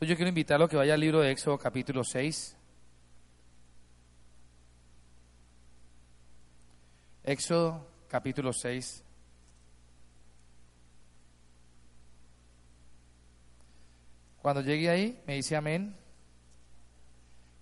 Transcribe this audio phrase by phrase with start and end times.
[0.00, 2.56] Entonces yo quiero invitarlo a que vaya al libro de Éxodo capítulo 6.
[7.22, 9.04] Éxodo capítulo 6.
[14.40, 15.94] Cuando llegue ahí, me dice amén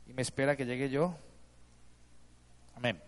[0.06, 1.18] y me espera que llegue yo.
[2.76, 3.02] Amén.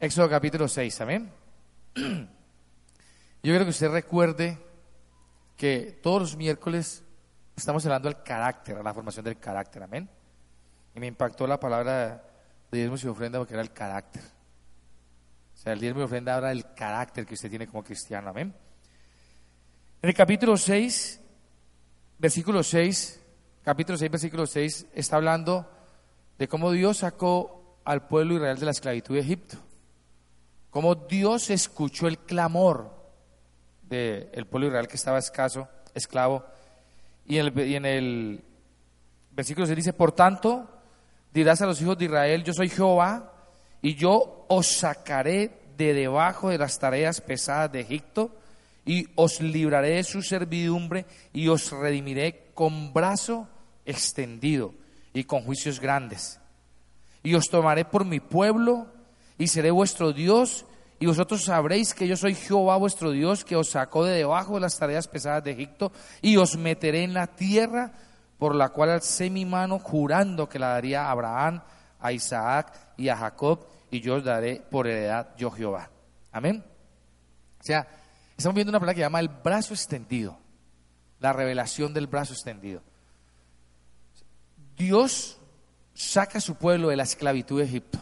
[0.00, 1.30] Éxodo capítulo 6, amén.
[1.94, 2.22] Yo
[3.42, 4.58] quiero que usted recuerde
[5.58, 7.05] que todos los miércoles
[7.56, 10.08] estamos hablando del carácter, la formación del carácter, amén.
[10.94, 12.22] Y me impactó la palabra
[12.70, 14.22] de diezmo y ofrenda porque era el carácter.
[14.22, 18.54] O sea, el diezmo y ofrenda habla del carácter que usted tiene como cristiano, amén.
[20.02, 21.20] En el capítulo 6,
[22.18, 23.20] versículo 6,
[23.64, 25.68] capítulo 6, versículo 6, está hablando
[26.38, 29.56] de cómo Dios sacó al pueblo israel de la esclavitud de Egipto.
[30.70, 32.94] Cómo Dios escuchó el clamor
[33.82, 36.44] del pueblo israel que estaba escaso, esclavo.
[37.28, 38.44] Y en, el,
[39.32, 40.68] versículo 6 dice, por tanto,
[41.32, 43.32] dirás a los hijos de Israel, yo soy Jehová,
[43.82, 48.30] y yo os sacaré de debajo de las tareas pesadas de Egipto,
[48.84, 53.48] y os libraré de su servidumbre, y os redimiré con brazo
[53.84, 54.72] extendido
[55.12, 56.40] y con juicios grandes.
[57.24, 58.86] Y os tomaré por mi pueblo,
[59.36, 60.64] y seré vuestro Dios,
[60.98, 64.60] y vosotros sabréis que yo soy Jehová vuestro Dios, que os sacó de debajo de
[64.60, 67.92] las tareas pesadas de Egipto, y os meteré en la tierra
[68.38, 71.62] por la cual alcé mi mano jurando que la daría a Abraham,
[72.00, 75.90] a Isaac y a Jacob, y yo os daré por heredad yo Jehová.
[76.32, 76.64] Amén.
[77.60, 77.86] O sea,
[78.36, 80.38] estamos viendo una palabra que llama el brazo extendido,
[81.20, 82.82] la revelación del brazo extendido.
[84.76, 85.38] Dios
[85.94, 87.98] saca a su pueblo de la esclavitud de Egipto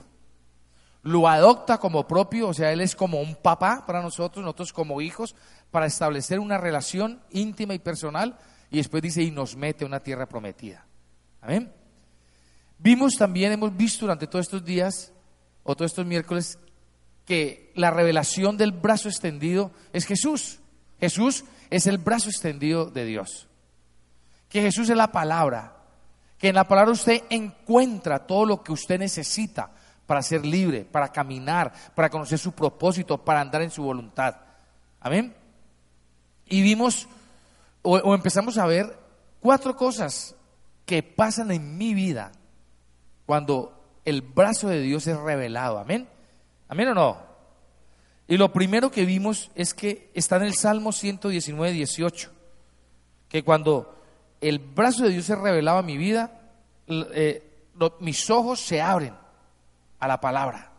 [1.04, 5.02] lo adopta como propio, o sea, Él es como un papá para nosotros, nosotros como
[5.02, 5.36] hijos,
[5.70, 8.38] para establecer una relación íntima y personal,
[8.70, 10.86] y después dice, y nos mete a una tierra prometida.
[11.42, 11.70] Amén.
[12.78, 15.12] Vimos también, hemos visto durante todos estos días,
[15.62, 16.58] o todos estos miércoles,
[17.26, 20.60] que la revelación del brazo extendido es Jesús.
[20.98, 23.46] Jesús es el brazo extendido de Dios.
[24.48, 25.76] Que Jesús es la palabra.
[26.38, 29.70] Que en la palabra usted encuentra todo lo que usted necesita
[30.06, 34.36] para ser libre, para caminar, para conocer su propósito, para andar en su voluntad.
[35.00, 35.34] Amén.
[36.46, 37.08] Y vimos,
[37.82, 38.98] o, empezamos a ver
[39.40, 40.34] cuatro cosas
[40.84, 42.32] que pasan en mi vida
[43.26, 45.78] cuando el brazo de Dios es revelado.
[45.78, 46.06] Amén.
[46.68, 47.18] Amén o no.
[48.28, 52.30] Y lo primero que vimos es que está en el Salmo 119, 18,
[53.28, 53.94] que cuando
[54.40, 56.40] el brazo de Dios es revelado a mi vida,
[56.86, 59.23] eh, mis ojos se abren
[60.04, 60.70] a la palabra.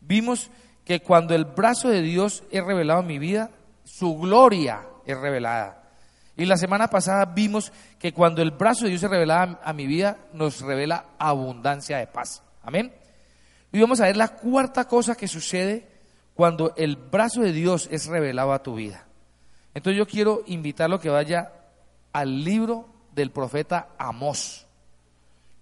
[0.00, 0.50] Vimos
[0.84, 3.50] que cuando el brazo de Dios es revelado en mi vida,
[3.84, 5.82] su gloria es revelada.
[6.36, 9.86] Y la semana pasada vimos que cuando el brazo de Dios es revelado a mi
[9.86, 12.42] vida, nos revela abundancia de paz.
[12.62, 12.92] Amén.
[13.72, 15.86] Y vamos a ver la cuarta cosa que sucede
[16.34, 19.06] cuando el brazo de Dios es revelado a tu vida.
[19.74, 21.52] Entonces yo quiero invitarlo que vaya
[22.12, 24.66] al libro del profeta Amós,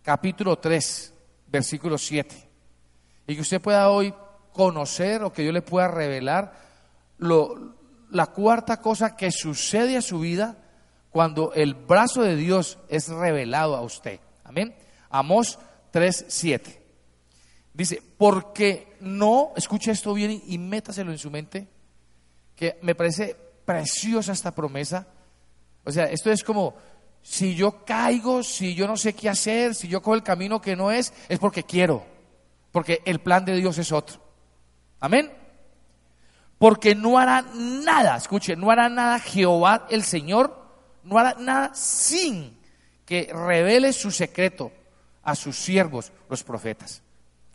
[0.02, 1.14] capítulo 3,
[1.48, 2.43] versículo 7
[3.26, 4.14] y que usted pueda hoy
[4.52, 6.52] conocer o que yo le pueda revelar
[7.18, 7.74] lo,
[8.10, 10.56] la cuarta cosa que sucede a su vida
[11.10, 14.20] cuando el brazo de Dios es revelado a usted.
[14.44, 14.74] Amén.
[15.10, 15.58] Amós
[15.92, 16.80] 3:7.
[17.72, 21.66] Dice, porque no, escuche esto bien y métaselo en su mente,
[22.54, 25.08] que me parece preciosa esta promesa.
[25.84, 26.74] O sea, esto es como,
[27.20, 30.76] si yo caigo, si yo no sé qué hacer, si yo cojo el camino que
[30.76, 32.13] no es, es porque quiero
[32.74, 34.20] porque el plan de Dios es otro.
[34.98, 35.32] Amén.
[36.58, 40.60] Porque no hará nada, escuche, no hará nada Jehová el Señor,
[41.04, 42.58] no hará nada sin
[43.06, 44.72] que revele su secreto
[45.22, 47.00] a sus siervos, los profetas.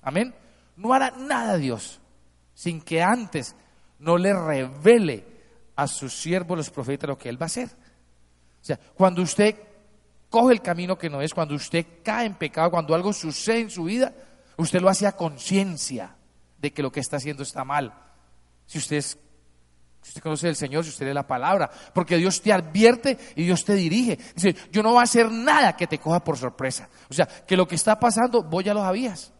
[0.02, 0.34] Amén.
[0.78, 2.00] No hará nada Dios
[2.53, 3.58] sin que antes
[4.00, 5.28] no le revele
[5.75, 7.68] a sus siervos, los profetas, lo que Él va a hacer.
[7.68, 9.53] O sea, cuando usted
[10.29, 13.70] coge el camino que no es, cuando usted cae en pecado, cuando algo sucede en
[13.70, 14.14] su vida,
[14.59, 16.17] Usted lo hace a conciencia
[16.58, 17.94] de que lo que está haciendo está mal.
[18.66, 19.17] Si usted, si
[20.09, 23.64] usted conoce al Señor, si usted lee la palabra, porque Dios te advierte y Dios
[23.64, 24.20] te dirige.
[24.35, 26.90] Dice, yo no voy a hacer nada que te coja por sorpresa.
[27.09, 29.32] O sea, que lo que está pasando, vos ya lo sabías.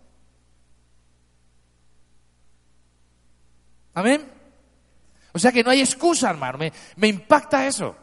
[3.94, 4.26] Amén.
[5.34, 6.60] O sea que no hay excusa, hermano.
[6.60, 7.94] Me, me impacta eso.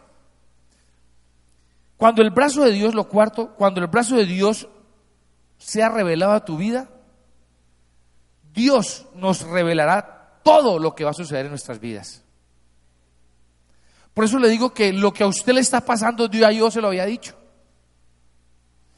[1.96, 4.68] Cuando el brazo de Dios, lo cuarto, cuando el brazo de Dios
[5.56, 6.90] sea revelado a tu vida,
[8.56, 12.24] Dios nos revelará todo lo que va a suceder en nuestras vidas.
[14.14, 16.72] Por eso le digo que lo que a usted le está pasando, Dios a Dios
[16.72, 17.36] se lo había dicho.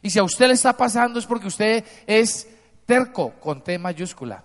[0.00, 2.48] Y si a usted le está pasando es porque usted es
[2.86, 4.44] terco con T mayúscula.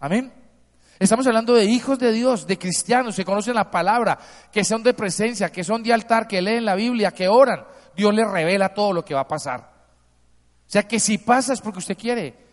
[0.00, 0.32] Amén.
[0.98, 4.18] Estamos hablando de hijos de Dios, de cristianos que conocen la palabra,
[4.50, 7.62] que son de presencia, que son de altar, que leen la Biblia, que oran.
[7.94, 9.60] Dios les revela todo lo que va a pasar.
[10.66, 12.43] O sea que si pasa es porque usted quiere,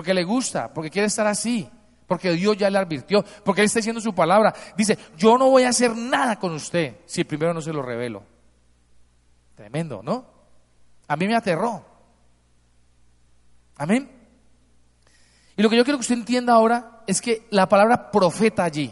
[0.00, 1.68] porque le gusta, porque quiere estar así,
[2.06, 4.54] porque Dios ya le advirtió, porque Él está diciendo su palabra.
[4.74, 8.22] Dice, yo no voy a hacer nada con usted si primero no se lo revelo.
[9.54, 10.24] Tremendo, ¿no?
[11.06, 11.84] A mí me aterró.
[13.76, 14.10] Amén.
[15.54, 18.90] Y lo que yo quiero que usted entienda ahora es que la palabra profeta allí,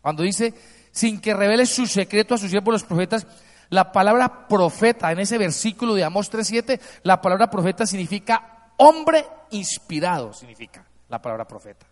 [0.00, 0.54] cuando dice,
[0.92, 3.26] sin que revele su secreto a sus siervos los profetas,
[3.68, 10.32] la palabra profeta en ese versículo de Amós 3.7, la palabra profeta significa hombre inspirado,
[10.32, 11.86] significa la palabra profeta.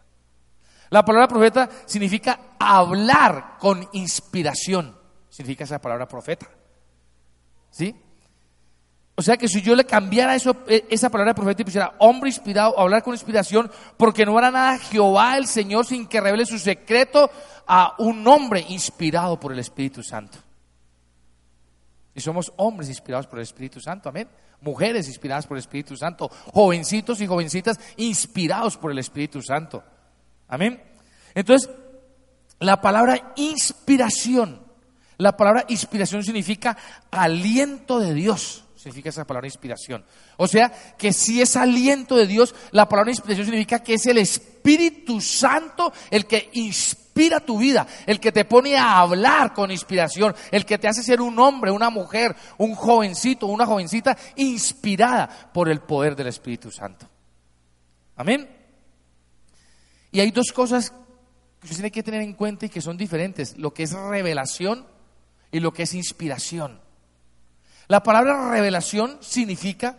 [0.90, 4.96] La palabra profeta significa hablar con inspiración,
[5.28, 6.48] significa esa palabra profeta.
[7.70, 7.94] ¿Sí?
[9.16, 12.30] O sea que si yo le cambiara eso, e, esa palabra profeta y pusiera hombre
[12.30, 16.58] inspirado, hablar con inspiración, porque no hará nada Jehová el Señor sin que revele su
[16.58, 17.30] secreto
[17.66, 20.38] a un hombre inspirado por el Espíritu Santo.
[22.14, 24.28] Y somos hombres inspirados por el Espíritu Santo, amén.
[24.60, 29.82] Mujeres inspiradas por el Espíritu Santo, jovencitos y jovencitas inspirados por el Espíritu Santo.
[30.48, 30.82] Amén.
[31.34, 31.68] Entonces,
[32.60, 34.62] la palabra inspiración,
[35.18, 36.76] la palabra inspiración significa
[37.10, 40.04] aliento de Dios significa esa palabra inspiración.
[40.36, 40.68] O sea,
[40.98, 45.90] que si es aliento de Dios, la palabra inspiración significa que es el Espíritu Santo
[46.10, 47.03] el que inspira
[47.44, 51.20] tu vida, el que te pone a hablar con inspiración, el que te hace ser
[51.20, 57.08] un hombre, una mujer, un jovencito, una jovencita inspirada por el poder del Espíritu Santo.
[58.16, 58.48] Amén.
[60.10, 60.90] Y hay dos cosas
[61.60, 64.86] que usted tiene que tener en cuenta y que son diferentes, lo que es revelación
[65.50, 66.80] y lo que es inspiración.
[67.88, 69.98] La palabra revelación significa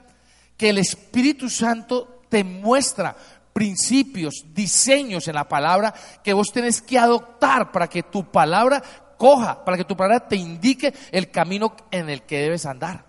[0.57, 3.15] que el Espíritu Santo te muestra
[3.55, 8.83] principios, diseños en la palabra que vos tenés que adoptar para que tu palabra
[9.17, 13.05] coja, para que tu palabra te indique el camino en el que debes andar.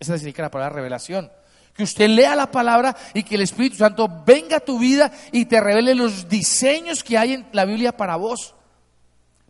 [0.00, 1.30] Esa significa la palabra revelación.
[1.74, 5.44] Que usted lea la palabra y que el Espíritu Santo venga a tu vida y
[5.44, 8.54] te revele los diseños que hay en la Biblia para vos.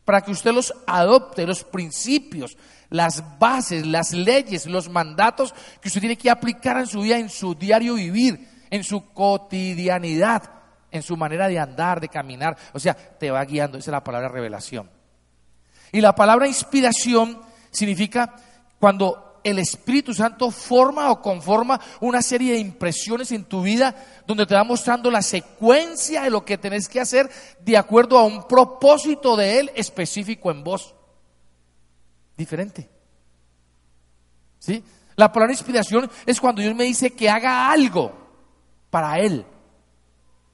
[0.05, 2.57] Para que usted los adopte, los principios,
[2.91, 7.31] las bases, las leyes, los mandatos que usted tiene que aplicar en su vida, en
[7.31, 10.43] su diario vivir, en su cotidianidad,
[10.91, 12.57] en su manera de andar, de caminar.
[12.73, 13.79] O sea, te va guiando.
[13.79, 14.91] Esa es la palabra revelación.
[15.93, 17.41] Y la palabra inspiración
[17.71, 18.35] significa
[18.79, 23.95] cuando el Espíritu Santo forma o conforma una serie de impresiones en tu vida
[24.27, 27.31] donde te va mostrando la secuencia de lo que tenés que hacer
[27.61, 30.95] de acuerdo a un propósito de Él específico en vos
[32.37, 32.89] diferente.
[34.59, 34.83] ¿Sí?
[35.17, 38.24] La palabra inspiración es cuando Dios me dice que haga algo
[38.95, 39.45] para Él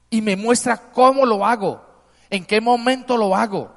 [0.09, 1.85] y me muestra cómo lo hago,
[2.31, 3.71] en qué momento lo hago,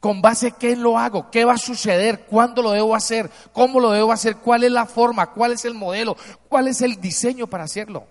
[0.00, 3.90] con base qué lo hago, qué va a suceder, cuándo lo debo hacer, cómo lo
[3.90, 6.16] debo hacer, cuál es la forma, cuál es el modelo,
[6.48, 8.06] cuál es el diseño para hacerlo.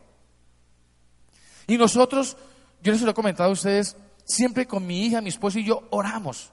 [1.65, 2.37] Y nosotros,
[2.83, 5.87] yo les lo he comentado a ustedes, siempre con mi hija, mi esposo y yo
[5.89, 6.51] oramos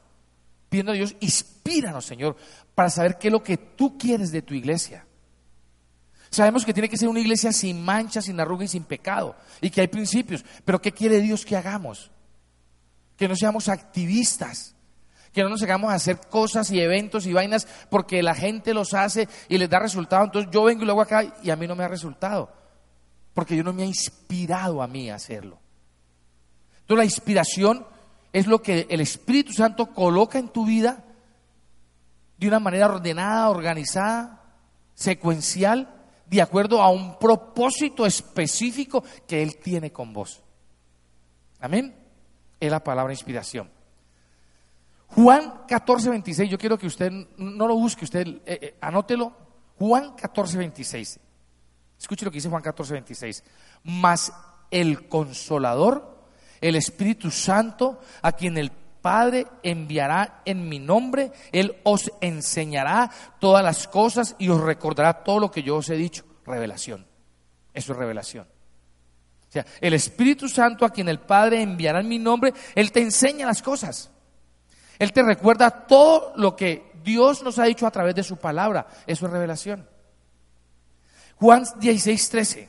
[0.70, 2.34] pidiendo a Dios, inspíranos, Señor,
[2.74, 5.04] para saber qué es lo que tú quieres de tu iglesia.
[6.34, 9.70] Sabemos que tiene que ser una iglesia sin mancha, sin arruga y sin pecado, y
[9.70, 12.10] que hay principios, pero ¿qué quiere Dios que hagamos?
[13.16, 14.74] Que no seamos activistas,
[15.32, 18.94] que no nos hagamos a hacer cosas y eventos y vainas porque la gente los
[18.94, 20.24] hace y les da resultado.
[20.24, 22.52] Entonces yo vengo y lo hago acá y a mí no me ha resultado,
[23.32, 25.60] porque Dios no me ha inspirado a mí a hacerlo.
[26.80, 27.86] Entonces la inspiración
[28.32, 31.04] es lo que el Espíritu Santo coloca en tu vida
[32.38, 34.42] de una manera ordenada, organizada,
[34.96, 35.94] secuencial,
[36.34, 40.42] de acuerdo a un propósito específico que Él tiene con vos.
[41.60, 41.94] Amén.
[42.60, 43.70] Es la palabra inspiración.
[45.08, 49.32] Juan 14, 26, yo quiero que usted no lo busque, usted eh, eh, anótelo.
[49.78, 51.20] Juan 14, 26.
[51.98, 53.44] Escuche lo que dice Juan 14, 26.
[53.84, 54.32] Mas
[54.70, 56.14] el consolador
[56.68, 58.72] el Espíritu Santo, a quien el
[59.04, 65.40] Padre enviará en mi nombre, Él os enseñará todas las cosas y os recordará todo
[65.40, 66.24] lo que yo os he dicho.
[66.46, 67.06] Revelación.
[67.74, 68.46] Eso es revelación.
[69.46, 73.02] O sea, el Espíritu Santo a quien el Padre enviará en mi nombre, Él te
[73.02, 74.10] enseña las cosas.
[74.98, 78.86] Él te recuerda todo lo que Dios nos ha dicho a través de su palabra.
[79.06, 79.86] Eso es revelación.
[81.36, 82.68] Juan 16, 13.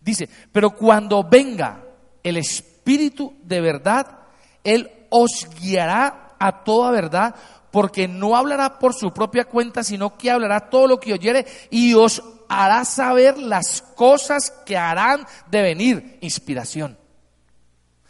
[0.00, 1.84] Dice, pero cuando venga
[2.22, 4.23] el Espíritu de verdad,
[4.64, 7.34] Él os guiará a toda verdad,
[7.70, 11.94] porque no hablará por su propia cuenta, sino que hablará todo lo que oyere y
[11.94, 16.18] os hará saber las cosas que harán de venir.
[16.20, 16.98] Inspiración.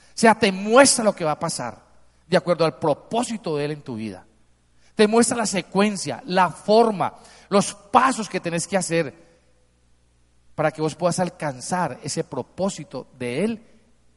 [0.08, 1.82] O sea, te muestra lo que va a pasar
[2.26, 4.26] de acuerdo al propósito de Él en tu vida.
[4.94, 7.14] Te muestra la secuencia, la forma,
[7.49, 9.14] los pasos que tenés que hacer
[10.54, 13.66] para que vos puedas alcanzar ese propósito de Él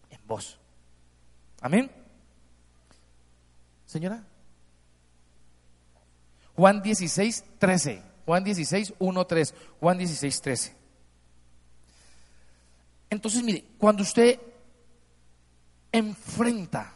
[0.10, 0.60] en vos.
[1.62, 1.97] Amén.
[3.88, 4.24] Señora.
[6.56, 8.04] Juan 16, 13.
[8.26, 9.54] Juan 16, 1, 3.
[9.80, 10.76] Juan 16, 13.
[13.10, 14.40] Entonces, mire, cuando usted
[15.92, 16.94] enfrenta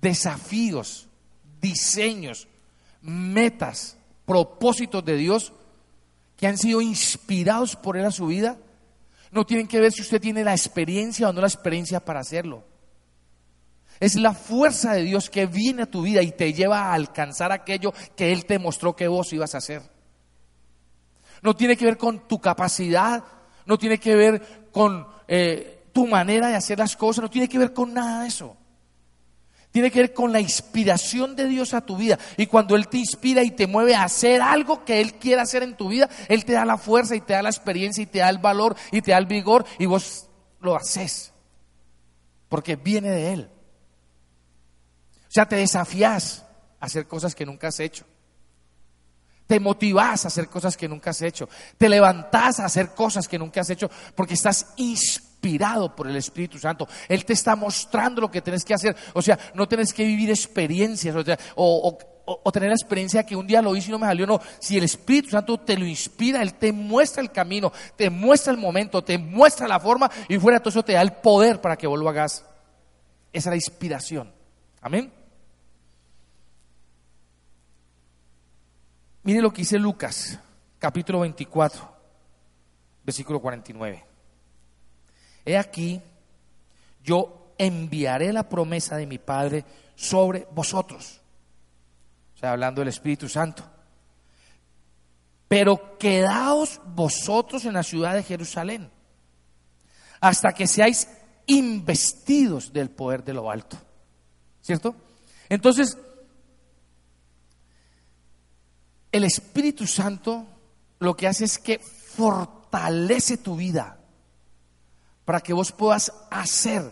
[0.00, 1.08] desafíos,
[1.60, 2.46] diseños,
[3.00, 3.96] metas,
[4.26, 5.52] propósitos de Dios
[6.36, 8.58] que han sido inspirados por Él a su vida,
[9.30, 12.64] no tienen que ver si usted tiene la experiencia o no la experiencia para hacerlo.
[14.00, 17.52] Es la fuerza de Dios que viene a tu vida y te lleva a alcanzar
[17.52, 19.82] aquello que Él te mostró que vos ibas a hacer.
[21.42, 23.22] No tiene que ver con tu capacidad,
[23.66, 27.58] no tiene que ver con eh, tu manera de hacer las cosas, no tiene que
[27.58, 28.56] ver con nada de eso.
[29.70, 32.18] Tiene que ver con la inspiración de Dios a tu vida.
[32.38, 35.62] Y cuando Él te inspira y te mueve a hacer algo que Él quiere hacer
[35.62, 38.20] en tu vida, Él te da la fuerza y te da la experiencia y te
[38.20, 40.26] da el valor y te da el vigor y vos
[40.60, 41.32] lo haces.
[42.48, 43.50] Porque viene de Él.
[45.30, 46.44] O sea, te desafías
[46.80, 48.04] a hacer cosas que nunca has hecho.
[49.46, 51.48] Te motivas a hacer cosas que nunca has hecho.
[51.78, 56.58] Te levantás a hacer cosas que nunca has hecho porque estás inspirado por el Espíritu
[56.58, 56.88] Santo.
[57.08, 58.96] Él te está mostrando lo que tienes que hacer.
[59.14, 61.14] O sea, no tienes que vivir experiencias
[61.54, 64.26] o, o, tener la experiencia que un día lo hice y no me salió.
[64.26, 68.52] No, si el Espíritu Santo te lo inspira, Él te muestra el camino, te muestra
[68.52, 71.60] el momento, te muestra la forma y fuera de todo eso te da el poder
[71.60, 72.44] para que vos lo hagas.
[73.32, 74.32] Esa es la inspiración.
[74.80, 75.19] Amén.
[79.22, 80.38] Mire lo que dice Lucas,
[80.78, 81.96] capítulo 24,
[83.04, 84.04] versículo 49.
[85.44, 86.00] He aquí,
[87.02, 91.20] yo enviaré la promesa de mi Padre sobre vosotros.
[92.34, 93.62] O sea, hablando del Espíritu Santo.
[95.48, 98.90] Pero quedaos vosotros en la ciudad de Jerusalén
[100.20, 101.08] hasta que seáis
[101.46, 103.76] investidos del poder de lo alto.
[104.62, 104.94] ¿Cierto?
[105.48, 105.98] Entonces,
[109.12, 110.46] el Espíritu Santo
[110.98, 113.98] lo que hace es que fortalece tu vida
[115.24, 116.90] para que vos puedas hacer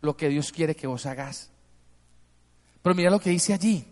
[0.00, 1.50] lo que Dios quiere que vos hagas.
[2.82, 3.84] Pero mira lo que dice allí.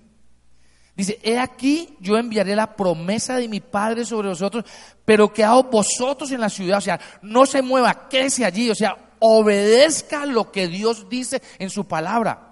[0.94, 4.64] Dice, he aquí yo enviaré la promesa de mi Padre sobre vosotros,
[5.04, 6.78] pero que hago vosotros en la ciudad.
[6.78, 8.70] O sea, no se mueva, quédese allí.
[8.70, 12.45] O sea, obedezca lo que Dios dice en su palabra.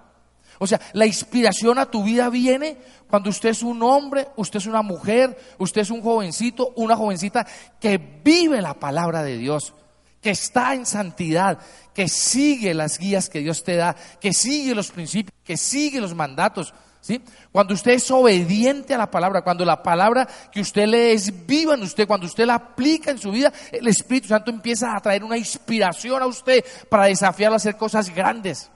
[0.59, 2.77] O sea, la inspiración a tu vida viene
[3.09, 7.45] cuando usted es un hombre, usted es una mujer, usted es un jovencito, una jovencita
[7.79, 9.73] que vive la palabra de Dios,
[10.21, 11.59] que está en santidad,
[11.93, 16.15] que sigue las guías que Dios te da, que sigue los principios, que sigue los
[16.15, 16.73] mandatos.
[17.01, 17.21] ¿Sí?
[17.51, 21.75] Cuando usted es obediente a la palabra, cuando la palabra que usted lee es viva
[21.75, 25.23] en usted, cuando usted la aplica en su vida, el Espíritu Santo empieza a traer
[25.23, 28.71] una inspiración a usted para desafiarlo a hacer cosas grandes.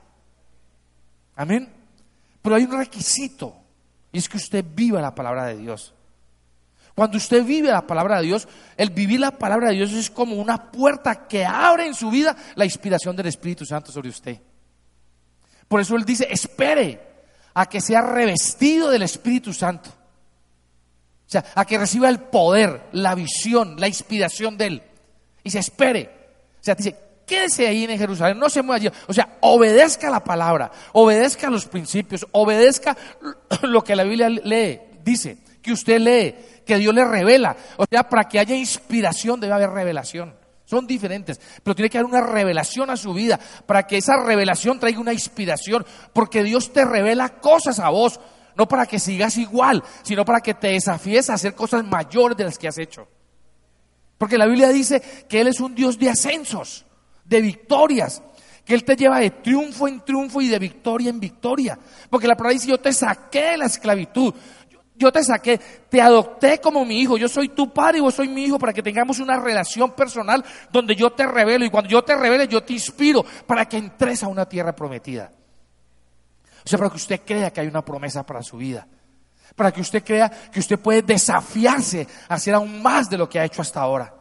[1.39, 1.71] Amén.
[2.41, 3.55] Pero hay un requisito
[4.11, 5.93] y es que usted viva la palabra de Dios.
[6.93, 10.35] Cuando usted vive la palabra de Dios, el vivir la palabra de Dios es como
[10.35, 14.37] una puerta que abre en su vida la inspiración del Espíritu Santo sobre usted.
[15.65, 17.01] Por eso Él dice, espere
[17.53, 19.89] a que sea revestido del Espíritu Santo.
[19.91, 24.83] O sea, a que reciba el poder, la visión, la inspiración de Él.
[25.41, 26.09] Y se espere.
[26.59, 26.97] O sea, dice,
[27.29, 28.89] quédese ahí en Jerusalén, no se mueva allí.
[29.07, 32.97] O sea, obedezca la palabra, obedezca los principios, obedezca
[33.61, 37.55] lo que la Biblia lee, dice, que usted lee, que Dios le revela.
[37.77, 40.33] O sea, para que haya inspiración debe haber revelación.
[40.65, 44.79] Son diferentes, pero tiene que haber una revelación a su vida para que esa revelación
[44.79, 48.19] traiga una inspiración, porque Dios te revela cosas a vos,
[48.55, 52.43] no para que sigas igual, sino para que te desafíes a hacer cosas mayores de
[52.43, 53.07] las que has hecho.
[54.17, 56.85] Porque la Biblia dice que Él es un Dios de ascensos
[57.29, 58.21] de victorias.
[58.65, 61.79] Que Él te lleva de triunfo en triunfo y de victoria en victoria.
[62.09, 64.33] Porque la palabra dice, yo te saqué de la esclavitud.
[64.95, 65.57] Yo te saqué,
[65.89, 67.17] te adopté como mi hijo.
[67.17, 70.43] Yo soy tu padre y vos soy mi hijo para que tengamos una relación personal
[70.71, 71.63] donde yo te revelo.
[71.63, 75.31] Y cuando yo te revele, yo te inspiro para que entres a una tierra prometida.
[76.65, 78.85] O sea, para que usted crea que hay una promesa para su vida.
[79.55, 83.39] Para que usted crea que usted puede desafiarse a hacer aún más de lo que
[83.39, 84.18] ha hecho hasta ahora.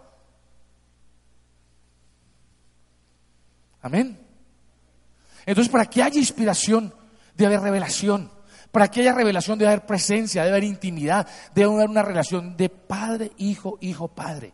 [3.83, 4.19] Amén.
[5.47, 6.93] Entonces, para que haya inspiración,
[7.35, 8.31] debe haber revelación.
[8.71, 12.69] Para que haya revelación debe haber presencia, debe haber intimidad, debe haber una relación de
[12.69, 14.53] padre, hijo, hijo, padre.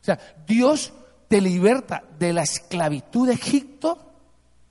[0.00, 0.92] O sea, Dios
[1.26, 4.12] te liberta de la esclavitud de Egipto,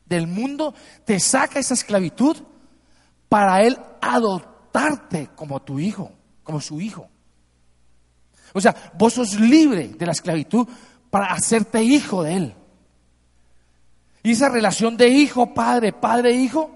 [0.05, 0.73] del mundo,
[1.03, 2.37] te saca esa esclavitud
[3.27, 6.11] para Él adoptarte como tu hijo,
[6.43, 7.09] como su hijo.
[8.53, 10.65] O sea, vos sos libre de la esclavitud
[11.15, 12.55] para hacerte hijo de Él.
[14.21, 16.73] Y esa relación de hijo, padre, padre, hijo, o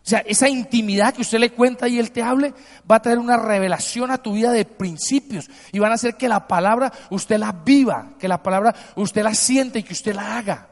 [0.00, 2.54] sea, esa intimidad que usted le cuenta y él te hable,
[2.90, 6.26] va a traer una revelación a tu vida de principios y van a hacer que
[6.26, 10.38] la palabra usted la viva, que la palabra usted la siente y que usted la
[10.38, 10.68] haga.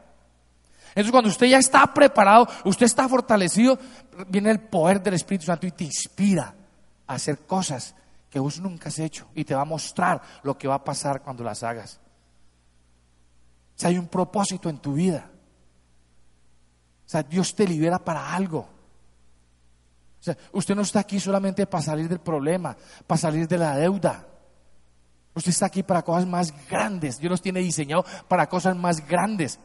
[0.89, 3.77] Entonces cuando usted ya está preparado, usted está fortalecido,
[4.27, 6.55] viene el poder del Espíritu Santo y te inspira
[7.05, 7.93] a hacer cosas
[8.31, 11.21] que vos nunca has hecho y te va a mostrar lo que va a pasar
[11.21, 11.99] cuando las hagas.
[13.75, 15.29] O sea, hay un propósito en tu vida.
[17.05, 18.59] O sea, Dios te libera para algo.
[18.59, 23.75] O sea, usted no está aquí solamente para salir del problema, para salir de la
[23.77, 24.25] deuda.
[25.35, 27.19] Usted está aquí para cosas más grandes.
[27.19, 29.59] Dios los tiene diseñado para cosas más grandes.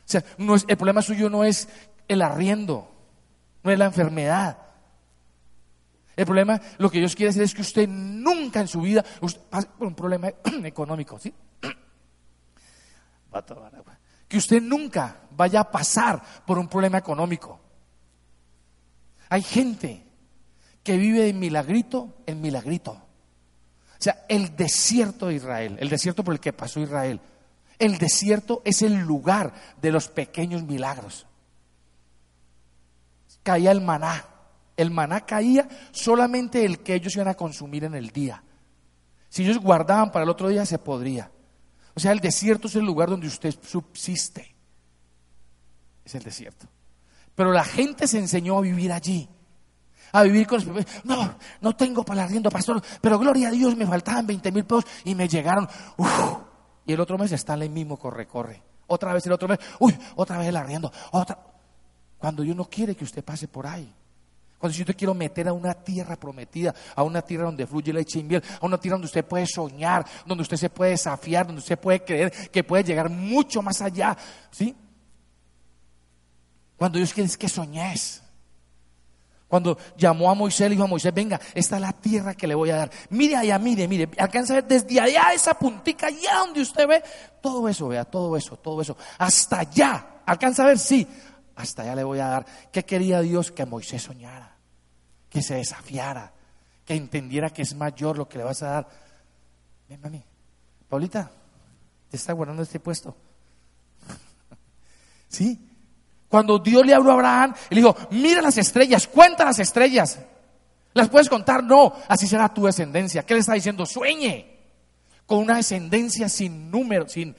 [0.00, 1.68] O sea, el problema suyo no es
[2.08, 2.90] el arriendo,
[3.62, 4.56] no es la enfermedad.
[6.16, 9.86] El problema, lo que Dios quiere decir es que usted nunca en su vida por
[9.86, 10.28] un problema
[10.64, 11.32] económico, ¿sí?
[11.62, 13.17] Va a tomar agua
[14.28, 17.60] que usted nunca vaya a pasar por un problema económico.
[19.30, 20.04] Hay gente
[20.82, 22.92] que vive de milagrito en milagrito.
[22.92, 27.20] O sea, el desierto de Israel, el desierto por el que pasó Israel,
[27.78, 31.26] el desierto es el lugar de los pequeños milagros.
[33.42, 34.24] Caía el maná.
[34.76, 38.42] El maná caía solamente el que ellos iban a consumir en el día.
[39.28, 41.30] Si ellos guardaban para el otro día, se podría.
[41.98, 44.54] O sea, el desierto es el lugar donde usted subsiste.
[46.04, 46.68] Es el desierto.
[47.34, 49.28] Pero la gente se enseñó a vivir allí.
[50.12, 52.80] A vivir con los No, no tengo para el arriendo, pastor.
[53.00, 55.68] Pero gloria a Dios, me faltaban 20 mil pesos y me llegaron.
[56.86, 58.62] y el otro mes está en el mismo corre, corre.
[58.86, 59.58] Otra vez el otro mes.
[59.80, 60.92] Uy, otra vez el arriendo.
[61.10, 61.36] Otra.
[62.16, 63.92] Cuando Dios no quiere que usted pase por ahí.
[64.58, 68.18] Cuando yo te quiero meter a una tierra prometida, a una tierra donde fluye leche
[68.18, 71.60] y miel, a una tierra donde usted puede soñar, donde usted se puede desafiar, donde
[71.60, 74.16] usted puede creer que puede llegar mucho más allá,
[74.50, 74.74] ¿sí?
[76.76, 78.22] Cuando Dios quiere que soñes.
[79.48, 82.54] Cuando llamó a Moisés, le dijo a Moisés, venga, esta es la tierra que le
[82.54, 82.90] voy a dar.
[83.10, 87.02] Mire allá, mire, mire, alcanza a ver desde allá esa puntica, allá donde usted ve,
[87.40, 90.06] todo eso, vea, todo eso, todo eso, hasta allá.
[90.26, 90.78] ¿Alcanza a ver?
[90.78, 91.06] Sí,
[91.58, 92.46] hasta allá le voy a dar.
[92.72, 93.50] ¿Qué quería Dios?
[93.50, 94.56] Que Moisés soñara,
[95.28, 96.32] que se desafiara,
[96.84, 98.88] que entendiera que es mayor lo que le vas a dar.
[99.88, 100.22] Ven, mami.
[100.88, 101.30] Paulita,
[102.08, 103.16] te está guardando este puesto.
[105.28, 105.58] ¿Sí?
[106.28, 110.20] Cuando Dios le habló a Abraham, le dijo, mira las estrellas, cuenta las estrellas.
[110.94, 111.64] ¿Las puedes contar?
[111.64, 113.24] No, así será tu descendencia.
[113.24, 113.84] ¿Qué le está diciendo?
[113.84, 114.58] Sueñe
[115.26, 117.34] con una descendencia sin número, sin,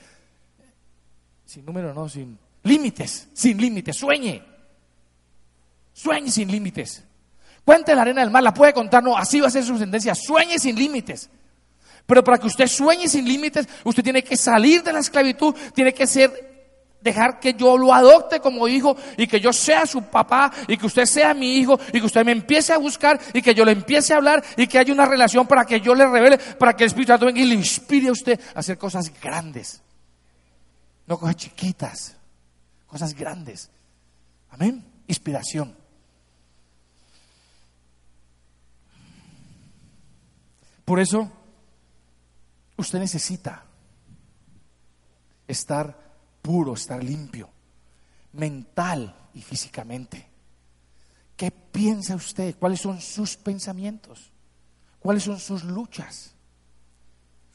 [1.46, 4.42] sin número, no, sin, Límites, sin límites, sueñe.
[5.92, 7.04] Sueñe sin límites.
[7.64, 10.14] Cuente la arena del mar, la puede contar, no, así va a ser su sentencia.
[10.14, 11.30] Sueñe sin límites.
[12.06, 15.94] Pero para que usted sueñe sin límites, usted tiene que salir de la esclavitud, tiene
[15.94, 16.50] que ser
[17.00, 20.86] dejar que yo lo adopte como hijo y que yo sea su papá y que
[20.86, 23.72] usted sea mi hijo y que usted me empiece a buscar y que yo le
[23.72, 26.84] empiece a hablar y que haya una relación para que yo le revele, para que
[26.84, 29.80] el Espíritu Santo venga y le inspire a usted a hacer cosas grandes,
[31.06, 32.19] no cosas chiquitas
[32.90, 33.70] cosas grandes.
[34.50, 34.84] Amén.
[35.06, 35.76] Inspiración.
[40.84, 41.30] Por eso,
[42.76, 43.64] usted necesita
[45.46, 45.96] estar
[46.42, 47.48] puro, estar limpio,
[48.32, 50.28] mental y físicamente.
[51.36, 52.56] ¿Qué piensa usted?
[52.58, 54.32] ¿Cuáles son sus pensamientos?
[54.98, 56.34] ¿Cuáles son sus luchas?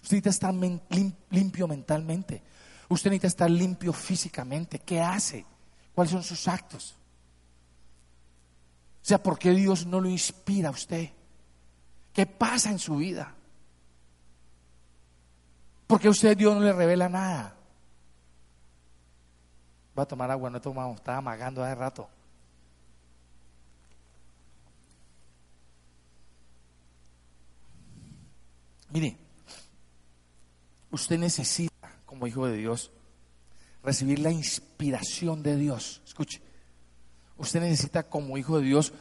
[0.02, 2.42] Usted necesita estar limpio mentalmente.
[2.90, 4.80] Usted necesita estar limpio físicamente.
[4.80, 5.46] ¿Qué hace?
[5.94, 6.96] ¿Cuáles son sus actos?
[9.02, 11.10] O sea, ¿por qué Dios no lo inspira a usted?
[12.14, 13.34] ¿Qué pasa en su vida?
[15.88, 17.56] ¿Por qué a usted Dios no le revela nada?
[19.98, 22.10] Va a tomar agua, no he tomado, estaba amagando hace rato.
[28.90, 29.18] Mire,
[30.90, 31.75] usted necesita
[32.16, 32.92] como hijo de Dios,
[33.84, 36.02] recibir la inspiración de Dios.
[36.06, 36.42] Escuche,
[37.36, 38.94] usted necesita como hijo de Dios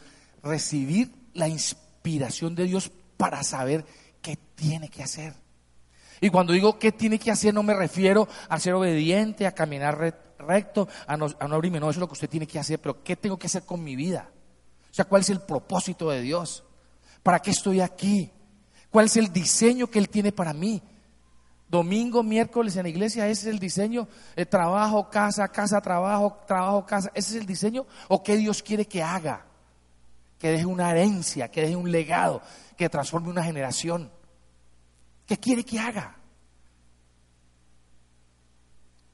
[0.43, 3.85] recibir la inspiración de Dios para saber
[4.21, 5.33] qué tiene que hacer.
[6.21, 9.97] Y cuando digo qué tiene que hacer, no me refiero a ser obediente, a caminar
[10.37, 11.79] recto, a no, a abrirme.
[11.79, 13.85] No, eso es lo que usted tiene que hacer, pero ¿qué tengo que hacer con
[13.85, 14.29] mi vida?
[14.91, 16.65] O sea, ¿cuál es el propósito de Dios?
[17.23, 18.33] ¿Para qué estoy aquí?
[18.91, 20.83] ¿Cuál es el diseño que Él tiene para mí?
[21.69, 24.07] Domingo, miércoles en la iglesia, ese es el diseño.
[24.37, 27.11] Eh, trabajo, casa, casa, trabajo, trabajo, casa.
[27.15, 27.87] ¿Ese es el diseño?
[28.09, 29.45] ¿O qué Dios quiere que haga?
[30.39, 32.43] Que deje una herencia, que deje un legado,
[32.77, 34.11] que transforme una generación.
[35.27, 36.17] ¿Qué quiere que haga?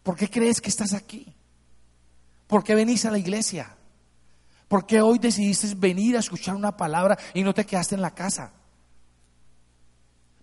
[0.02, 1.32] ¿Por qué crees que estás aquí?
[2.46, 3.76] ¿Por qué venís a la iglesia?
[4.66, 8.14] ¿Por qué hoy decidiste venir a escuchar una palabra y no te quedaste en la
[8.14, 8.52] casa?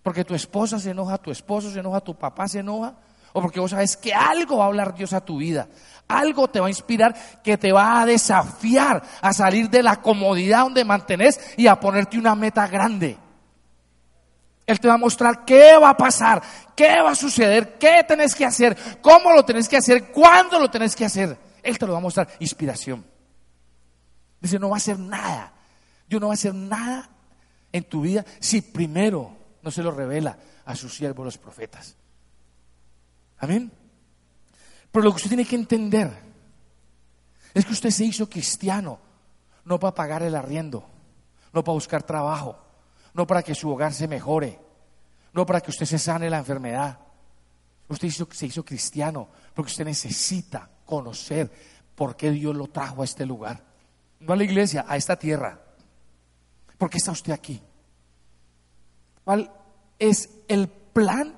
[0.08, 2.94] Porque tu esposa se enoja, tu esposo se enoja, tu papá se enoja.
[3.34, 5.68] O porque vos sabes que algo va a hablar Dios a tu vida.
[6.08, 10.60] Algo te va a inspirar que te va a desafiar a salir de la comodidad
[10.60, 13.18] donde mantenés y a ponerte una meta grande.
[14.64, 16.40] Él te va a mostrar qué va a pasar,
[16.74, 20.70] qué va a suceder, qué tenés que hacer, cómo lo tenés que hacer, cuándo lo
[20.70, 21.38] tenés que hacer.
[21.62, 22.28] Él te lo va a mostrar.
[22.38, 23.04] Inspiración.
[24.40, 25.52] Dice, no va a hacer nada.
[26.08, 27.10] Dios no va a hacer nada
[27.72, 31.96] en tu vida si primero no se lo revela a sus siervos los profetas.
[33.38, 33.70] Amén.
[34.90, 36.10] Pero lo que usted tiene que entender
[37.54, 38.98] es que usted se hizo cristiano
[39.64, 40.84] no para pagar el arriendo,
[41.52, 42.58] no para buscar trabajo,
[43.14, 44.58] no para que su hogar se mejore,
[45.32, 46.98] no para que usted se sane la enfermedad.
[47.88, 51.50] Usted se hizo cristiano porque usted necesita conocer
[51.94, 53.68] por qué Dios lo trajo a este lugar
[54.20, 55.60] no a la iglesia, a esta tierra.
[56.76, 57.60] ¿Por qué está usted aquí?
[59.28, 59.50] ¿Cuál
[59.98, 61.36] es el plan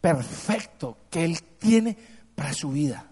[0.00, 1.94] perfecto que Él tiene
[2.34, 3.10] para su vida?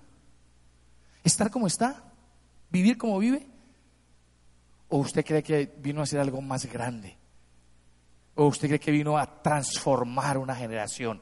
[1.23, 2.03] ¿Estar como está?
[2.71, 3.47] ¿Vivir como vive?
[4.89, 7.19] ¿O usted cree que vino a hacer algo más grande?
[8.35, 11.21] ¿O usted cree que vino a transformar una generación?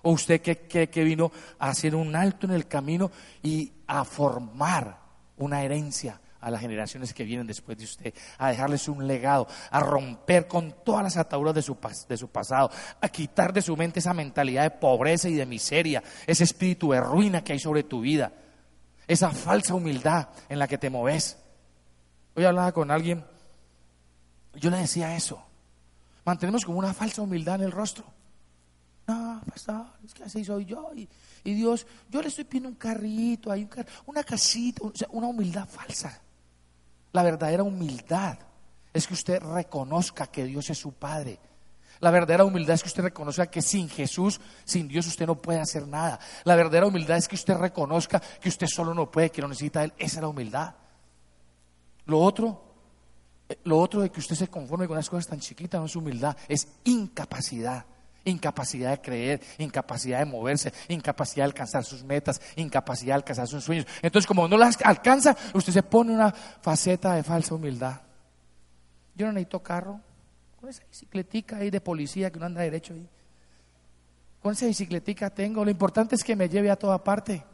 [0.00, 3.10] ¿O usted cree que vino a hacer un alto en el camino
[3.42, 4.98] y a formar
[5.36, 9.80] una herencia a las generaciones que vienen después de usted, a dejarles un legado, a
[9.80, 11.78] romper con todas las ataduras de su,
[12.08, 16.02] de su pasado, a quitar de su mente esa mentalidad de pobreza y de miseria,
[16.26, 18.32] ese espíritu de ruina que hay sobre tu vida,
[19.06, 21.38] esa falsa humildad en la que te moves.
[22.34, 23.24] Hoy hablaba con alguien,
[24.54, 25.40] yo le decía eso,
[26.24, 28.04] mantenemos como una falsa humildad en el rostro.
[29.06, 30.90] No, pastor, es que así soy yo.
[30.94, 31.08] Y,
[31.54, 33.70] Dios, yo le estoy pidiendo un carrito, hay un
[34.06, 36.20] una casita, una humildad falsa.
[37.12, 38.38] La verdadera humildad
[38.92, 41.38] es que usted reconozca que Dios es su Padre.
[42.00, 45.60] La verdadera humildad es que usted reconozca que sin Jesús, sin Dios, usted no puede
[45.60, 46.18] hacer nada.
[46.44, 49.84] La verdadera humildad es que usted reconozca que usted solo no puede, que lo necesita
[49.84, 49.92] Él.
[49.96, 50.74] Esa es la humildad.
[52.06, 52.60] Lo otro,
[53.48, 55.94] eh, lo otro de que usted se conforme con las cosas tan chiquitas no es
[55.94, 57.86] humildad, es incapacidad.
[58.24, 63.64] Incapacidad de creer, incapacidad de moverse, incapacidad de alcanzar sus metas, incapacidad de alcanzar sus
[63.64, 63.86] sueños.
[64.00, 68.00] Entonces, como no las alcanza, usted se pone una faceta de falsa humildad.
[69.14, 70.00] Yo no necesito carro,
[70.60, 73.08] con esa bicicletica ahí de policía que uno anda derecho ahí.
[74.40, 77.44] Con esa bicicletica tengo, lo importante es que me lleve a toda parte.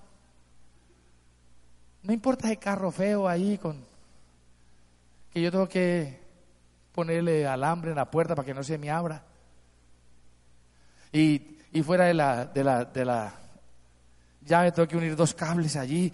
[2.02, 3.84] No importa ese carro feo ahí con
[5.32, 6.20] que yo tengo que
[6.92, 9.22] ponerle alambre en la puerta para que no se me abra.
[11.12, 13.34] Y, y fuera de la, de, la, de la
[14.48, 16.12] llave tengo que unir dos cables allí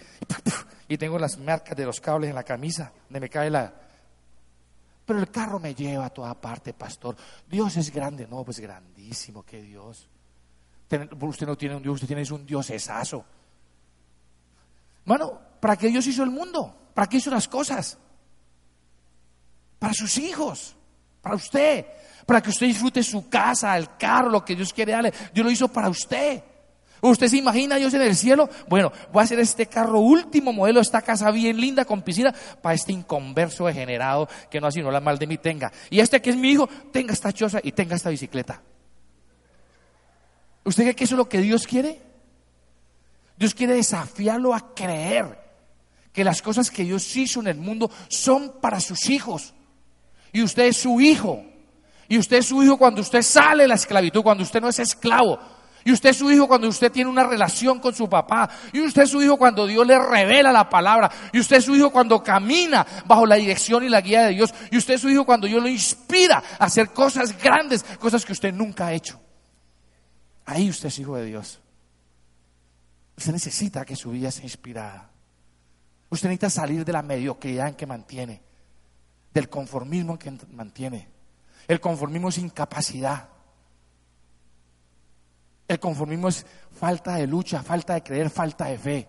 [0.89, 3.73] y tengo las marcas de los cables en la camisa donde me cae la...
[5.07, 7.15] Pero el carro me lleva a toda parte, pastor.
[7.47, 8.27] Dios es grande.
[8.27, 10.09] No, pues grandísimo, que Dios.
[11.21, 13.23] Usted no tiene un Dios, usted tiene un Dios esazo.
[15.05, 16.89] Bueno, ¿para qué Dios hizo el mundo?
[16.95, 17.99] ¿Para qué hizo las cosas?
[19.79, 20.75] Para sus hijos,
[21.25, 21.87] para usted
[22.25, 25.13] para que usted disfrute su casa, el carro, lo que Dios quiere darle.
[25.33, 26.43] Dios lo hizo para usted.
[27.01, 28.49] ¿Usted se imagina a Dios en el cielo?
[28.67, 32.75] Bueno, voy a hacer este carro último modelo, esta casa bien linda con piscina, para
[32.75, 35.71] este inconverso degenerado que no así no la mal de mí tenga.
[35.91, 38.63] Y este que es mi hijo, tenga esta choza y tenga esta bicicleta.
[40.65, 42.01] ¿Usted cree que eso es lo que Dios quiere?
[43.37, 45.39] Dios quiere desafiarlo a creer
[46.11, 49.53] que las cosas que Dios hizo en el mundo son para sus hijos.
[50.35, 51.43] Y usted es su hijo.
[52.09, 54.81] Y usted es su hijo cuando usted sale de la esclavitud, cuando usted no es
[54.81, 55.39] esclavo.
[55.85, 58.51] Y usted es su hijo cuando usted tiene una relación con su papá.
[58.73, 61.09] Y usted es su hijo cuando Dios le revela la palabra.
[61.33, 64.53] Y usted es su hijo cuando camina bajo la dirección y la guía de Dios.
[64.73, 68.33] Y usted es su hijo cuando Dios lo inspira a hacer cosas grandes, cosas que
[68.33, 69.21] usted nunca ha hecho.
[70.47, 71.61] Ahí usted es hijo de Dios.
[73.17, 75.11] Usted necesita que su vida sea inspirada.
[76.11, 78.43] Usted necesita salir de la mediocridad en que mantiene,
[79.35, 81.09] del conformismo que mantiene.
[81.67, 83.29] El conformismo es incapacidad.
[85.67, 86.47] El conformismo es
[86.79, 89.09] falta de lucha, falta de creer, falta de fe.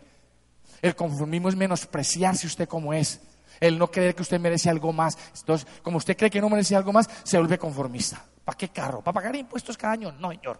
[0.82, 3.22] El conformismo es menospreciarse usted como es.
[3.60, 5.18] El no creer que usted merece algo más.
[5.40, 8.24] Entonces, como usted cree que no merece algo más, se vuelve conformista.
[8.44, 9.02] ¿Para qué carro?
[9.02, 10.12] ¿Para pagar impuestos cada año?
[10.14, 10.60] No, señor.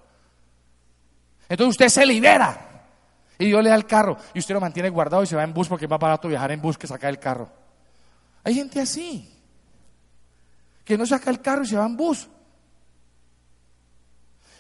[1.50, 2.72] Entonces usted se libera.
[3.38, 4.18] Y Dios le da el carro.
[4.34, 6.52] Y usted lo mantiene guardado y se va en bus porque es más barato viajar
[6.52, 7.50] en bus que sacar el carro.
[8.44, 9.35] Hay gente así.
[10.86, 12.30] Que no saca el carro y se va en bus.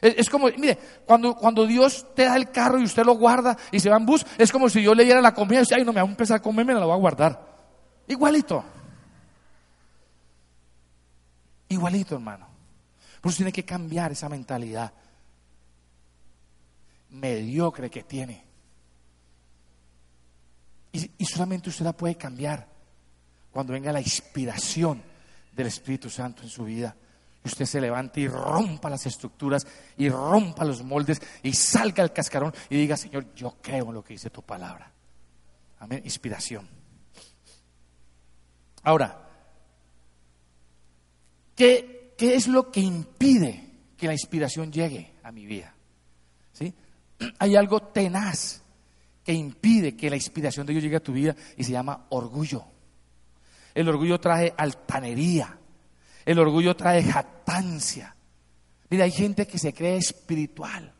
[0.01, 3.79] Es, como, mire, cuando, cuando Dios te da el carro y usted lo guarda y
[3.79, 5.83] se va en bus, es como si yo le diera la comida y dice, ay,
[5.83, 7.55] no me va a empezar a comer, me la voy a guardar.
[8.07, 8.63] Igualito.
[11.69, 12.47] Igualito, hermano.
[13.21, 14.93] Por eso tiene que cambiar esa mentalidad
[17.09, 18.43] mediocre que tiene.
[20.91, 22.67] Y, y, solamente usted la puede cambiar
[23.51, 25.01] cuando venga la inspiración
[25.55, 26.95] del Espíritu Santo en su vida
[27.45, 29.65] usted se levante y rompa las estructuras
[29.97, 34.03] y rompa los moldes y salga al cascarón y diga, Señor, yo creo en lo
[34.03, 34.91] que dice tu palabra.
[35.79, 36.01] Amén.
[36.03, 36.67] Inspiración.
[38.83, 39.29] Ahora,
[41.55, 45.73] ¿qué, ¿qué, es lo que impide que la inspiración llegue a mi vida?
[46.51, 46.73] ¿Sí?
[47.39, 48.61] Hay algo tenaz
[49.23, 52.65] que impide que la inspiración de Dios llegue a tu vida y se llama orgullo.
[53.75, 55.59] El orgullo trae altanería
[56.25, 58.15] el orgullo trae jactancia.
[58.89, 60.91] Mira, hay gente que se cree espiritual.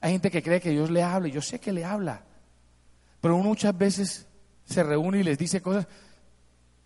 [0.00, 1.28] Hay gente que cree que Dios le habla.
[1.28, 2.24] Y yo sé que le habla.
[3.20, 4.26] Pero muchas veces
[4.64, 5.86] se reúne y les dice cosas.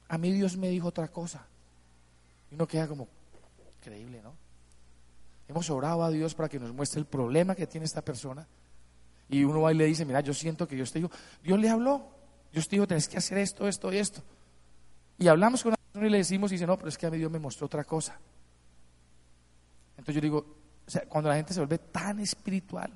[0.08, 1.46] A mí Dios me dijo otra cosa.
[2.50, 3.08] Y uno queda como,
[3.78, 4.34] increíble, ¿no?
[5.48, 8.46] Hemos orado a Dios para que nos muestre el problema que tiene esta persona.
[9.28, 11.10] Y uno va y le dice, mira, yo siento que Dios te dijo,
[11.42, 12.06] Dios le habló.
[12.52, 14.22] Dios te dijo, tenés que hacer esto, esto y esto.
[15.20, 17.30] Y hablamos con y le decimos y dice, no, pero es que a mí Dios
[17.30, 18.18] me mostró otra cosa.
[19.90, 20.46] Entonces yo digo,
[21.08, 22.90] cuando la gente se vuelve tan espiritual,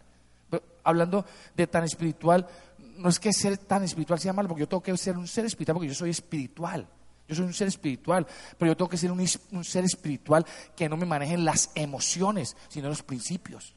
[0.84, 2.48] hablando de tan espiritual,
[2.96, 5.44] no es que ser tan espiritual sea malo, porque yo tengo que ser un ser
[5.44, 6.88] espiritual, porque yo soy espiritual.
[7.28, 8.26] Yo soy un ser espiritual,
[8.58, 12.56] pero yo tengo que ser un, un ser espiritual que no me manejen las emociones,
[12.68, 13.74] sino los principios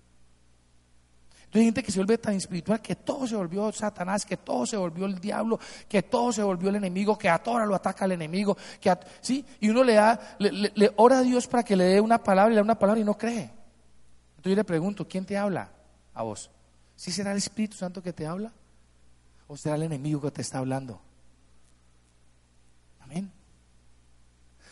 [1.53, 4.75] hay gente que se vuelve tan espiritual que todo se volvió Satanás, que todo se
[4.75, 8.11] volvió el diablo, que todo se volvió el enemigo, que a toda lo ataca el
[8.11, 9.45] enemigo, que ¿sí?
[9.61, 12.55] Y uno le da, le, ora a Dios para que le dé una palabra y
[12.55, 13.49] le da una palabra y no cree.
[14.37, 15.71] Entonces yo le pregunto, ¿quién te habla
[16.13, 16.51] a vos?
[16.95, 18.51] ¿Sí será el Espíritu Santo que te habla?
[19.47, 21.01] ¿O será el enemigo que te está hablando?
[22.99, 23.31] Amén.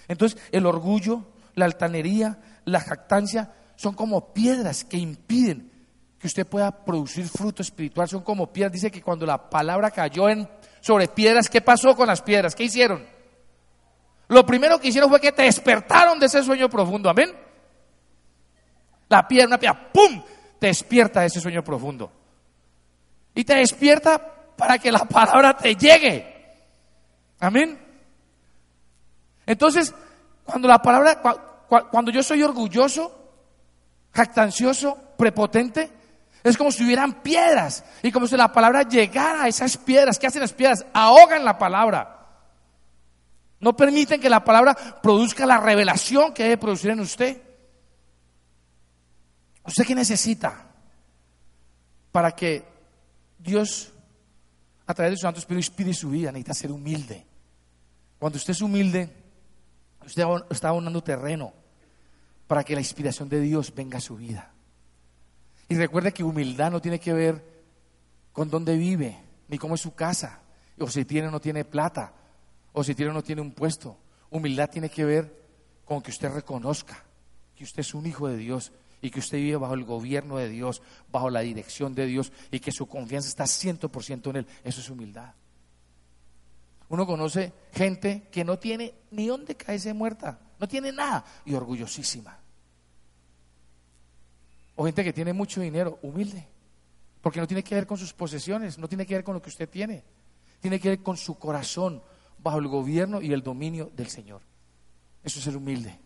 [0.10, 1.24] Entonces, el orgullo,
[1.56, 5.72] la altanería, la jactancia son como piedras que impiden
[6.26, 8.72] que usted pueda producir fruto espiritual son como piedras.
[8.72, 10.50] Dice que cuando la palabra cayó en,
[10.82, 12.56] sobre piedras, ¿qué pasó con las piedras?
[12.56, 13.06] ¿Qué hicieron?
[14.30, 17.12] Lo primero que hicieron fue que te despertaron de ese sueño profundo.
[17.12, 17.32] Amén.
[19.08, 20.24] La piedra, una piedra, ¡pum!
[20.58, 22.12] Te despierta de ese sueño profundo.
[23.36, 24.18] Y te despierta
[24.58, 26.56] para que la palabra te llegue.
[27.40, 27.80] Amén.
[29.46, 29.94] Entonces,
[30.44, 31.22] cuando la palabra,
[31.92, 33.16] cuando yo soy orgulloso,
[34.12, 35.92] jactancioso, prepotente,
[36.46, 40.20] es como si hubieran piedras y como si la palabra llegara a esas piedras.
[40.20, 40.86] ¿Qué hacen las piedras?
[40.94, 42.28] Ahogan la palabra.
[43.60, 47.42] No permiten que la palabra produzca la revelación que debe producir en usted.
[49.66, 50.68] ¿Usted qué necesita
[52.12, 52.64] para que
[53.40, 53.92] Dios,
[54.86, 56.32] a través de su Santo Espíritu, inspire su vida?
[56.32, 57.26] Necesita ser humilde.
[58.20, 59.12] Cuando usted es humilde,
[60.06, 61.54] usted está abonando terreno
[62.46, 64.55] para que la inspiración de Dios venga a su vida.
[65.68, 67.44] Y recuerde que humildad no tiene que ver
[68.32, 70.42] con dónde vive, ni cómo es su casa,
[70.80, 72.14] o si tiene o no tiene plata,
[72.74, 73.98] o si tiene o no tiene un puesto.
[74.30, 75.46] Humildad tiene que ver
[75.86, 77.06] con que usted reconozca
[77.56, 80.50] que usted es un hijo de Dios y que usted vive bajo el gobierno de
[80.50, 84.48] Dios, bajo la dirección de Dios y que su confianza está 100% en Él.
[84.64, 85.34] Eso es humildad.
[86.90, 92.40] Uno conoce gente que no tiene ni dónde caerse muerta, no tiene nada y orgullosísima.
[94.76, 96.48] O gente que tiene mucho dinero, humilde.
[97.22, 99.50] Porque no tiene que ver con sus posesiones, no tiene que ver con lo que
[99.50, 100.04] usted tiene.
[100.60, 102.02] Tiene que ver con su corazón
[102.40, 104.42] bajo el gobierno y el dominio del Señor.
[105.24, 105.98] Eso es ser humilde.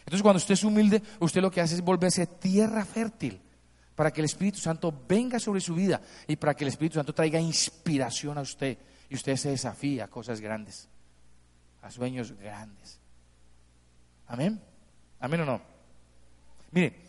[0.00, 3.40] Entonces cuando usted es humilde, usted lo que hace es volverse tierra fértil
[3.94, 7.12] para que el Espíritu Santo venga sobre su vida y para que el Espíritu Santo
[7.12, 8.78] traiga inspiración a usted
[9.10, 10.88] y usted se desafía a cosas grandes,
[11.82, 13.00] a sueños grandes.
[14.28, 14.60] Amén.
[15.18, 15.60] Amén o no.
[16.70, 17.07] Mire,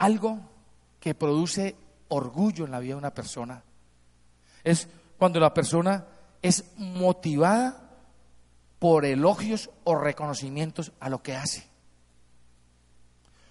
[0.00, 0.40] algo
[0.98, 1.76] que produce
[2.08, 3.62] orgullo en la vida de una persona
[4.64, 6.06] es cuando la persona
[6.42, 7.98] es motivada
[8.78, 11.68] por elogios o reconocimientos a lo que hace.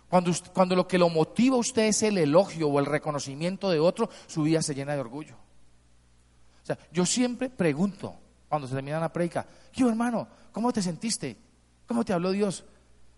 [0.09, 3.79] Cuando, cuando lo que lo motiva a usted es el elogio o el reconocimiento de
[3.79, 5.35] otro, su vida se llena de orgullo.
[6.63, 8.15] O sea, yo siempre pregunto
[8.47, 11.38] cuando se termina la predica, yo hermano, ¿cómo te sentiste?
[11.85, 12.65] ¿Cómo te habló Dios?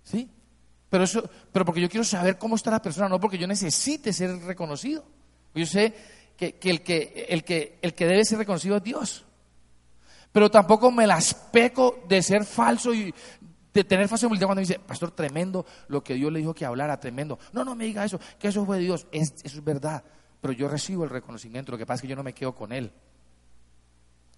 [0.04, 0.30] ¿Sí?
[0.92, 1.24] Pero eso,
[1.54, 5.06] pero porque yo quiero saber cómo está la persona, no porque yo necesite ser reconocido.
[5.56, 5.94] Yo sé
[6.36, 9.26] que, el, que, el, que, el que debe ser reconocido es Dios.
[10.34, 13.14] Pero tampoco me las peco de ser falso y
[13.74, 16.66] de tener falsa humildad cuando me dice, pastor, tremendo lo que Dios le dijo que
[16.66, 17.40] hablara, tremendo.
[17.54, 19.08] No, no me diga eso, que eso fue Dios.
[19.14, 20.04] eso es verdad.
[20.42, 22.74] Pero yo recibo el reconocimiento, lo que pasa es que yo no me quedo con
[22.74, 22.92] él.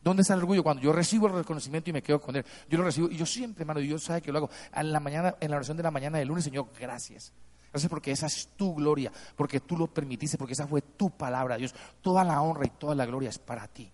[0.03, 0.63] ¿Dónde está el orgullo?
[0.63, 2.45] Cuando yo recibo el reconocimiento y me quedo con él.
[2.69, 4.49] Yo lo recibo y yo siempre, hermano, Dios sabe que lo hago.
[4.75, 7.31] En la mañana, en la oración de la mañana del lunes, Señor, gracias.
[7.71, 11.55] Gracias porque esa es tu gloria, porque tú lo permitiste, porque esa fue tu palabra,
[11.55, 11.73] Dios.
[12.01, 13.91] Toda la honra y toda la gloria es para ti.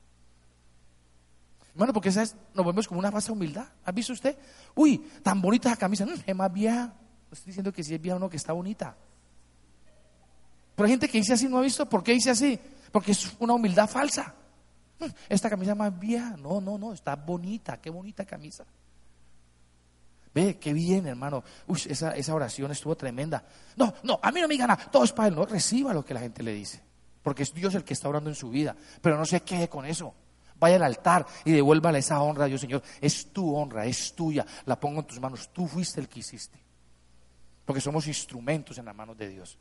[1.74, 3.68] Hermano, porque esa es, nos volvemos como una falsa humildad.
[3.86, 4.36] ¿Ha visto usted?
[4.76, 6.06] Uy, tan bonita esa camisa.
[6.06, 6.88] No, es más vieja.
[6.88, 8.98] No estoy diciendo que si es vieja o no, que está bonita.
[10.76, 11.88] Pero hay gente que dice así, ¿no ha visto?
[11.88, 12.60] ¿Por qué dice así?
[12.92, 14.34] Porque es una humildad falsa.
[15.28, 16.36] Esta camisa más vieja.
[16.38, 17.80] No, no, no, está bonita.
[17.80, 18.66] Qué bonita camisa.
[20.34, 21.44] Ve, qué bien, hermano.
[21.68, 23.44] Uy, esa, esa oración estuvo tremenda.
[23.76, 24.90] No, no, a mí no me diga nada.
[24.92, 25.36] Todo es para él.
[25.36, 26.82] No reciba lo que la gente le dice.
[27.24, 28.76] Porque es Dios el que está orando en su vida.
[29.02, 30.14] Pero no se quede con eso.
[30.60, 32.84] Vaya al altar y devuélvale esa honra a Dios, Señor.
[33.00, 34.46] Es tu honra, es tuya.
[34.66, 35.50] La pongo en tus manos.
[35.54, 36.60] Tú fuiste el que hiciste.
[37.66, 39.58] Porque somos instrumentos en las manos de Dios.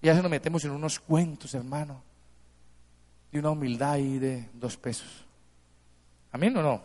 [0.00, 2.11] Y a veces nos metemos en unos cuentos, hermano
[3.32, 5.24] y una humildad ahí de dos pesos.
[6.30, 6.82] ¿Amén o no?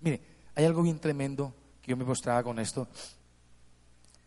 [0.00, 0.20] Mire,
[0.54, 2.88] hay algo bien tremendo que yo me mostraba con esto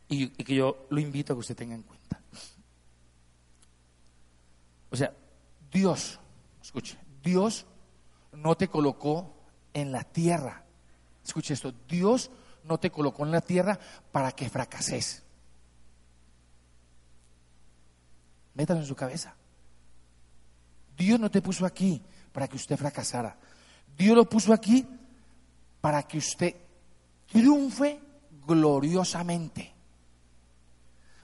[0.09, 2.19] y, y, que yo lo invito a que usted tenga en cuenta.
[4.91, 5.11] O sea,
[5.71, 6.19] Dios,
[6.61, 7.65] escuche, Dios
[8.33, 9.33] no te colocó
[9.73, 10.63] en la tierra.
[11.25, 12.29] Escuche esto, Dios
[12.65, 13.79] no te colocó en la tierra
[14.11, 15.23] para que fracases.
[18.53, 19.35] Métalo en su cabeza.
[20.95, 23.35] Dios no te puso aquí para que usted fracasara.
[23.97, 24.85] Dios lo puso aquí
[25.81, 26.55] para que usted
[27.31, 27.99] triunfe
[28.45, 29.73] gloriosamente.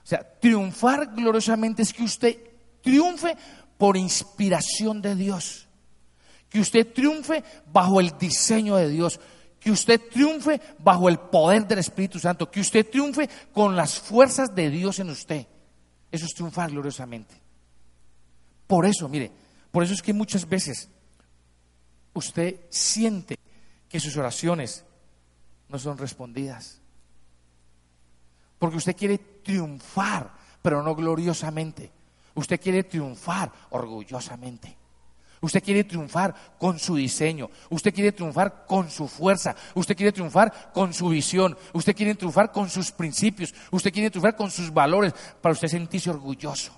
[0.02, 2.36] O sea, triunfar gloriosamente es que usted
[2.82, 3.36] triunfe
[3.78, 5.68] por inspiración de Dios.
[6.48, 9.20] Que usted triunfe bajo el diseño de Dios.
[9.60, 12.50] Que usted triunfe bajo el poder del Espíritu Santo.
[12.50, 15.46] Que usted triunfe con las fuerzas de Dios en usted.
[16.10, 17.34] Eso es triunfar gloriosamente.
[18.66, 19.30] Por eso, mire,
[19.70, 20.88] por eso es que muchas veces
[22.14, 23.38] usted siente
[23.88, 24.84] que sus oraciones
[25.68, 26.80] no son respondidas.
[28.58, 30.30] Porque usted quiere triunfar,
[30.62, 31.90] pero no gloriosamente.
[32.34, 34.76] Usted quiere triunfar orgullosamente.
[35.42, 37.48] Usted quiere triunfar con su diseño.
[37.70, 39.56] Usted quiere triunfar con su fuerza.
[39.74, 41.56] Usted quiere triunfar con su visión.
[41.72, 43.54] Usted quiere triunfar con sus principios.
[43.70, 46.72] Usted quiere triunfar con sus valores para usted sentirse orgulloso.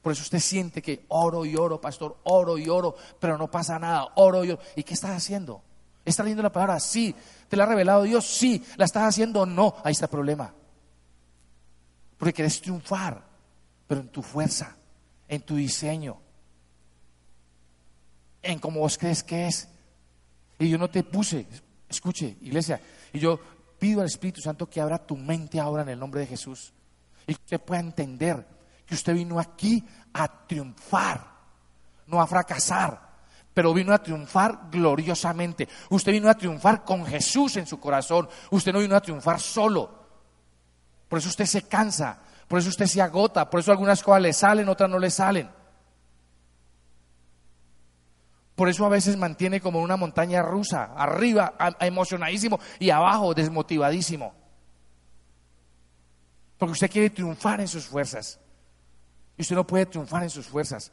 [0.00, 3.78] Por eso usted siente que oro y oro, pastor, oro y oro, pero no pasa
[3.78, 4.62] nada, oro y oro.
[4.74, 5.62] ¿Y qué estás haciendo?
[6.02, 6.80] ¿Estás leyendo la palabra?
[6.80, 7.14] Sí.
[7.48, 8.24] ¿Te la ha revelado Dios?
[8.24, 8.64] Sí.
[8.76, 9.44] ¿La estás haciendo?
[9.44, 9.76] No.
[9.84, 10.54] Ahí está el problema.
[12.16, 13.22] Porque quieres triunfar,
[13.86, 14.74] pero en tu fuerza,
[15.28, 16.18] en tu diseño,
[18.42, 19.68] en cómo vos crees que es.
[20.58, 21.46] Y yo no te puse,
[21.88, 22.80] escuche, iglesia,
[23.12, 23.40] y yo
[23.78, 26.72] pido al Espíritu Santo que abra tu mente ahora en el nombre de Jesús
[27.26, 28.46] y que usted pueda entender
[28.86, 31.24] que usted vino aquí a triunfar,
[32.06, 33.10] no a fracasar,
[33.54, 35.68] pero vino a triunfar gloriosamente.
[35.90, 39.98] Usted vino a triunfar con Jesús en su corazón, usted no vino a triunfar solo.
[41.08, 44.32] Por eso usted se cansa, por eso usted se agota, por eso algunas cosas le
[44.32, 45.50] salen, otras no le salen.
[48.60, 54.34] Por eso a veces mantiene como una montaña rusa, arriba emocionadísimo y abajo desmotivadísimo.
[56.58, 58.38] Porque usted quiere triunfar en sus fuerzas.
[59.38, 60.92] Y usted no puede triunfar en sus fuerzas.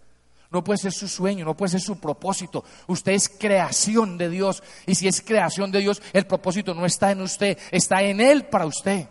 [0.50, 2.64] No puede ser su sueño, no puede ser su propósito.
[2.88, 4.64] Usted es creación de Dios.
[4.86, 8.46] Y si es creación de Dios, el propósito no está en usted, está en Él
[8.46, 9.10] para usted.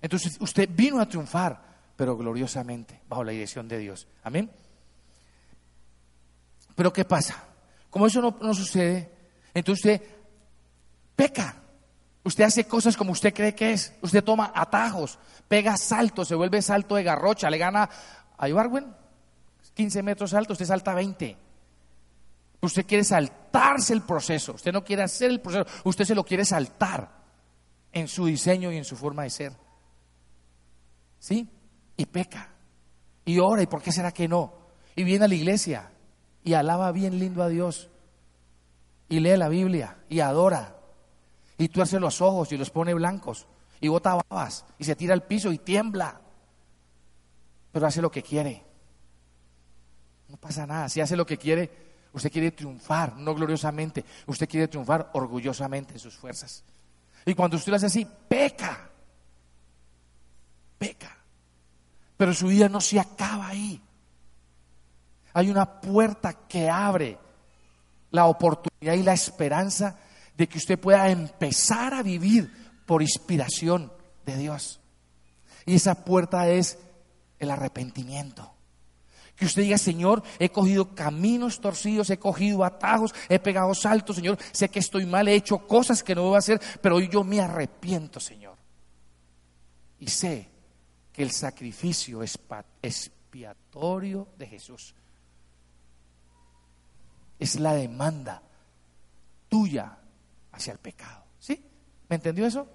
[0.00, 1.60] Entonces usted vino a triunfar,
[1.96, 4.06] pero gloriosamente, bajo la dirección de Dios.
[4.22, 4.48] Amén.
[6.78, 7.42] Pero ¿qué pasa?
[7.90, 9.10] Como eso no, sucede,
[9.52, 10.08] entonces usted
[11.16, 11.56] peca.
[12.22, 13.94] Usted hace cosas como usted cree que es.
[14.00, 15.18] Usted toma atajos,
[15.48, 17.90] pega saltos, se vuelve salto de garrocha, le gana
[18.36, 18.94] a Ibarwen
[19.74, 21.36] 15 metros alto, usted salta 20.
[22.60, 26.44] Usted quiere saltarse el proceso, usted no quiere hacer el proceso, usted se lo quiere
[26.44, 27.10] saltar
[27.90, 29.52] en su diseño y en su forma de ser.
[31.18, 31.50] ¿Sí?
[31.96, 32.50] Y peca.
[33.24, 34.54] Y ora, ¿y por qué será que no?
[34.94, 35.90] Y viene a la iglesia
[36.48, 37.90] y alaba bien lindo a Dios.
[39.10, 40.78] y lee la Biblia y adora.
[41.58, 43.46] Y haces los ojos y los pone blancos
[43.82, 46.18] y bota babas y se tira al piso y tiembla.
[47.70, 48.64] Pero hace lo que quiere.
[50.28, 50.88] No pasa nada.
[50.88, 51.70] Si hace lo que quiere,
[52.14, 54.02] usted quiere triunfar, no gloriosamente.
[54.26, 56.64] Usted quiere triunfar orgullosamente en sus fuerzas.
[57.26, 58.88] Y cuando usted lo hace así, peca.
[60.78, 61.14] Peca.
[62.16, 63.82] Pero su vida no se acaba ahí.
[65.38, 67.16] Hay una puerta que abre
[68.10, 69.96] la oportunidad y la esperanza
[70.36, 72.52] de que usted pueda empezar a vivir
[72.84, 73.92] por inspiración
[74.26, 74.80] de Dios.
[75.64, 76.76] Y esa puerta es
[77.38, 78.52] el arrepentimiento.
[79.36, 84.38] Que usted diga, Señor, he cogido caminos torcidos, he cogido atajos, he pegado saltos, Señor,
[84.50, 87.40] sé que estoy mal, he hecho cosas que no debo hacer, pero hoy yo me
[87.40, 88.56] arrepiento, Señor.
[90.00, 90.48] Y sé
[91.12, 92.24] que el sacrificio
[92.82, 94.96] expiatorio de Jesús
[97.38, 98.42] es la demanda
[99.48, 99.98] tuya
[100.52, 101.24] hacia el pecado.
[101.38, 101.64] ¿Sí?
[102.08, 102.68] ¿Me entendió eso?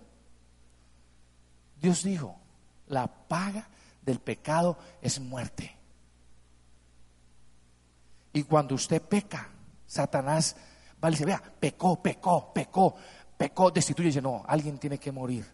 [1.82, 2.40] Dios dijo,
[2.88, 3.68] la paga
[4.02, 5.76] del pecado es muerte.
[8.32, 9.50] Y cuando usted peca,
[9.86, 10.56] Satanás
[11.04, 12.96] va y dice, vea, pecó, pecó, pecó,
[13.38, 14.08] pecó, destituye.
[14.08, 15.46] Y dice, no, alguien tiene que morir,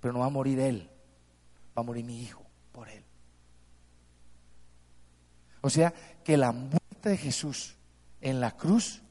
[0.00, 0.90] pero no va a morir él,
[1.76, 2.42] va a morir mi hijo
[2.72, 3.04] por él.
[5.60, 5.92] O sea,
[6.24, 7.76] que la muerte de Jesús
[8.24, 9.02] en la cruz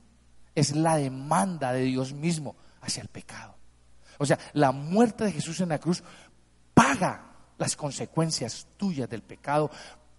[0.55, 3.55] es la demanda de Dios mismo hacia el pecado.
[4.17, 6.03] O sea, la muerte de Jesús en la cruz
[6.73, 9.69] paga las consecuencias tuyas del pecado,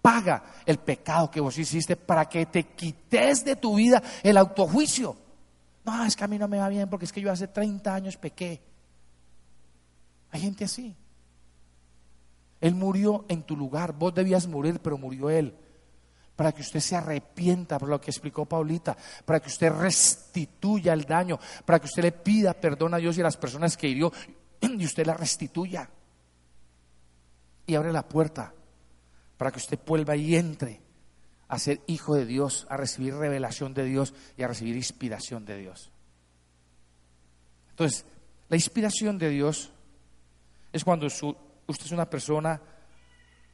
[0.01, 5.15] paga el pecado que vos hiciste para que te quites de tu vida el autojuicio.
[5.83, 7.93] No, es que a mí no me va bien porque es que yo hace 30
[7.93, 8.61] años pequé.
[10.31, 10.95] Hay gente así.
[12.61, 15.53] Él murió en tu lugar, vos debías morir, pero murió Él.
[16.35, 21.03] Para que usted se arrepienta por lo que explicó Paulita, para que usted restituya el
[21.03, 24.11] daño, para que usted le pida perdón a Dios y a las personas que hirió
[24.61, 25.89] y usted la restituya.
[27.67, 28.53] Y abre la puerta
[29.37, 30.81] para que usted vuelva y entre
[31.47, 35.57] a ser hijo de Dios, a recibir revelación de Dios y a recibir inspiración de
[35.57, 35.91] Dios.
[37.71, 38.05] Entonces,
[38.49, 39.71] la inspiración de Dios
[40.71, 42.61] es cuando usted es una persona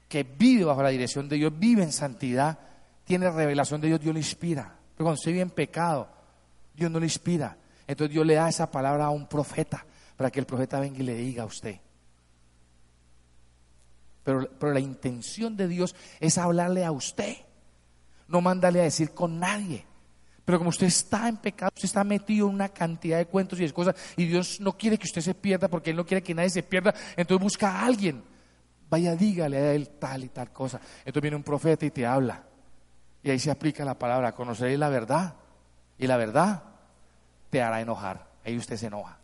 [0.07, 2.59] que vive bajo la dirección de Dios, vive en santidad,
[3.03, 4.75] tiene revelación de Dios, Dios le inspira.
[4.95, 6.09] Pero cuando usted vive en pecado,
[6.73, 7.57] Dios no le inspira.
[7.87, 9.85] Entonces Dios le da esa palabra a un profeta
[10.15, 11.79] para que el profeta venga y le diga a usted.
[14.23, 17.37] Pero, la intención de Dios es hablarle a usted,
[18.27, 19.83] no mandarle a decir con nadie.
[20.45, 23.63] Pero como usted está en pecado, usted está metido en una cantidad de cuentos y
[23.65, 26.35] de cosas, y Dios no quiere que usted se pierda porque Él no quiere que
[26.35, 28.23] nadie se pierda, entonces busca a alguien.
[28.89, 30.79] Vaya, dígale a Él tal y tal cosa.
[30.99, 32.43] Entonces viene un profeta y te habla.
[33.23, 35.35] Y ahí se aplica la palabra, conoceréis la verdad.
[35.97, 36.63] Y la verdad
[37.49, 38.27] te hará enojar.
[38.43, 39.19] Ahí usted se enoja.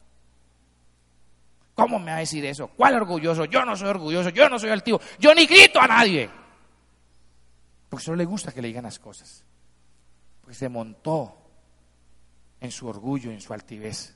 [1.73, 2.67] ¿Cómo me va a decir eso?
[2.67, 3.45] ¿Cuál orgulloso?
[3.45, 6.29] Yo no soy orgulloso, yo no soy altivo, yo ni grito a nadie.
[7.87, 9.43] Porque solo le gusta que le digan las cosas.
[10.43, 11.37] Pues se montó
[12.59, 14.15] en su orgullo, en su altivez.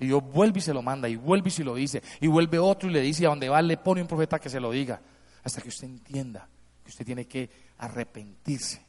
[0.00, 2.58] Y Dios vuelve y se lo manda, y vuelve y se lo dice, y vuelve
[2.58, 5.00] otro y le dice, a donde va le pone un profeta que se lo diga,
[5.44, 6.48] hasta que usted entienda
[6.82, 7.48] que usted tiene que
[7.82, 8.80] arrepentirse,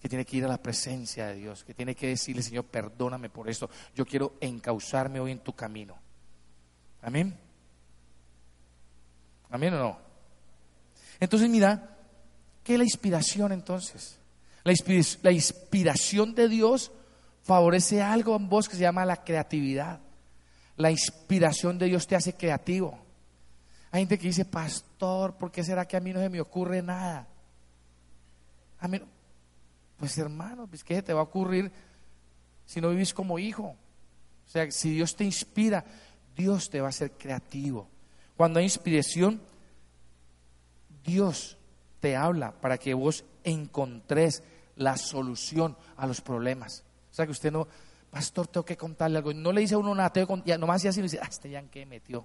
[0.00, 3.28] que tiene que ir a la presencia de Dios, que tiene que decirle, Señor, perdóname
[3.28, 5.96] por esto, yo quiero encauzarme hoy en tu camino.
[7.02, 7.36] Amén.
[9.50, 9.98] Amén o no.
[11.18, 11.96] Entonces mira,
[12.62, 14.20] ¿qué es la inspiración entonces?
[14.62, 16.92] La, inspiración de Dios
[17.42, 19.98] favorece algo en vos que se llama la creatividad.
[20.76, 22.96] La inspiración de Dios te hace creativo.
[23.90, 26.82] Hay gente que dice, pastor, ¿por qué será que a mí no se me ocurre
[26.82, 27.26] nada?
[28.80, 29.00] A mí,
[29.98, 31.70] pues hermano, pues ¿qué te va a ocurrir
[32.64, 33.64] si no vivís como hijo?
[34.46, 35.84] O sea, si Dios te inspira,
[36.36, 37.88] Dios te va a ser creativo.
[38.36, 39.40] Cuando hay inspiración,
[41.04, 41.58] Dios
[42.00, 44.42] te habla para que vos encontres
[44.76, 46.82] la solución a los problemas.
[47.10, 47.68] O sea que usted no,
[48.10, 49.32] pastor, tengo que contarle algo.
[49.34, 51.62] No le dice a uno nada, tengo ya, nomás así y dice, ah, este ya
[51.62, 52.24] qué metió.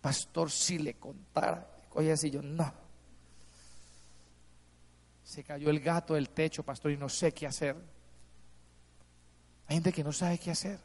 [0.00, 2.72] Pastor, si le contara, oye, así yo, no.
[5.28, 7.76] Se cayó el gato del techo, pastor, y no sé qué hacer.
[9.66, 10.78] Hay gente que no sabe qué hacer.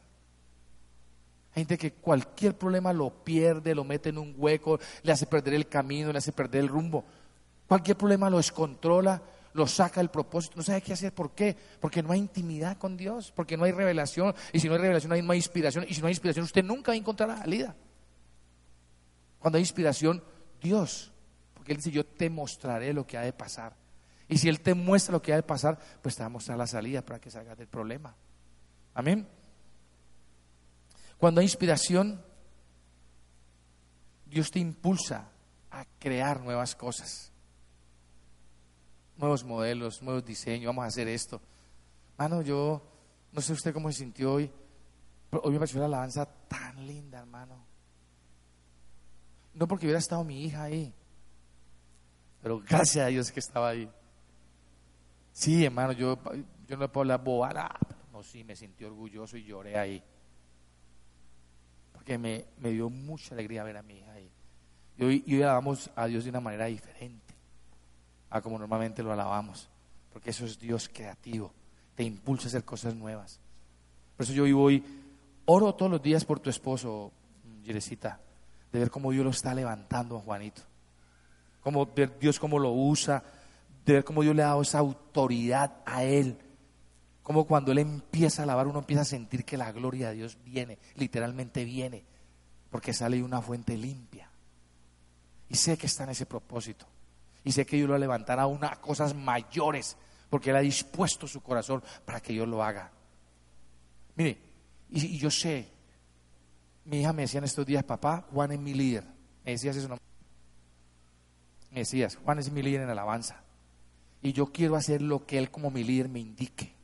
[1.52, 5.54] Hay gente que cualquier problema lo pierde, lo mete en un hueco, le hace perder
[5.54, 7.06] el camino, le hace perder el rumbo.
[7.66, 9.22] Cualquier problema lo descontrola,
[9.54, 11.14] lo saca del propósito, no sabe qué hacer.
[11.14, 11.56] ¿Por qué?
[11.80, 14.34] Porque no hay intimidad con Dios, porque no hay revelación.
[14.52, 15.86] Y si no hay revelación, no hay inspiración.
[15.88, 17.74] Y si no hay inspiración, usted nunca va a encontrar la salida.
[19.38, 20.22] Cuando hay inspiración,
[20.60, 21.12] Dios,
[21.54, 23.83] porque Él dice, yo te mostraré lo que ha de pasar.
[24.34, 26.58] Y si Él te muestra lo que ha de pasar, pues te va a mostrar
[26.58, 28.16] la salida para que salgas del problema.
[28.92, 29.28] Amén.
[31.18, 32.20] Cuando hay inspiración,
[34.26, 35.30] Dios te impulsa
[35.70, 37.30] a crear nuevas cosas,
[39.16, 40.66] nuevos modelos, nuevos diseños.
[40.66, 41.40] Vamos a hacer esto.
[42.18, 42.82] Mano, yo
[43.30, 44.50] no sé usted cómo se sintió hoy,
[45.30, 47.64] pero hoy me pareció la alabanza tan linda, hermano.
[49.54, 50.92] No porque hubiera estado mi hija ahí,
[52.42, 53.88] pero gracias a Dios que estaba ahí.
[55.34, 56.16] Sí, hermano, yo,
[56.68, 57.76] yo no puedo hablar bobada.
[58.12, 60.00] No, sí, me sentí orgulloso y lloré ahí.
[61.92, 64.30] Porque me, me dio mucha alegría ver a mi hija ahí.
[64.96, 67.34] Y hoy, y alabamos a Dios de una manera diferente
[68.30, 69.68] a como normalmente lo alabamos.
[70.12, 71.52] Porque eso es Dios creativo.
[71.96, 73.40] Te impulsa a hacer cosas nuevas.
[74.16, 74.84] Por eso yo hoy
[75.46, 77.10] oro todos los días por tu esposo,
[77.64, 78.20] Yeresita,
[78.70, 80.62] de ver cómo Dios lo está levantando a Juanito.
[81.60, 83.24] Cómo ver Dios cómo lo usa
[83.84, 86.38] de ver cómo Dios le ha dado esa autoridad a él.
[87.22, 90.38] Como cuando él empieza a alabar, uno empieza a sentir que la gloria de Dios
[90.44, 92.04] viene, literalmente viene,
[92.70, 94.28] porque sale de una fuente limpia.
[95.48, 96.86] Y sé que está en ese propósito.
[97.44, 99.96] Y sé que Dios lo levantará a unas cosas mayores,
[100.30, 102.90] porque Él ha dispuesto su corazón para que yo lo haga.
[104.16, 104.38] Mire,
[104.90, 105.68] y, yo sé,
[106.86, 109.04] mi hija me decía en estos días, papá, Juan es mi líder.
[109.44, 109.98] Me decías eso, no.
[111.70, 113.43] Me decías, Juan es mi líder en alabanza
[114.24, 116.74] y yo quiero hacer lo que Él como mi líder me indique.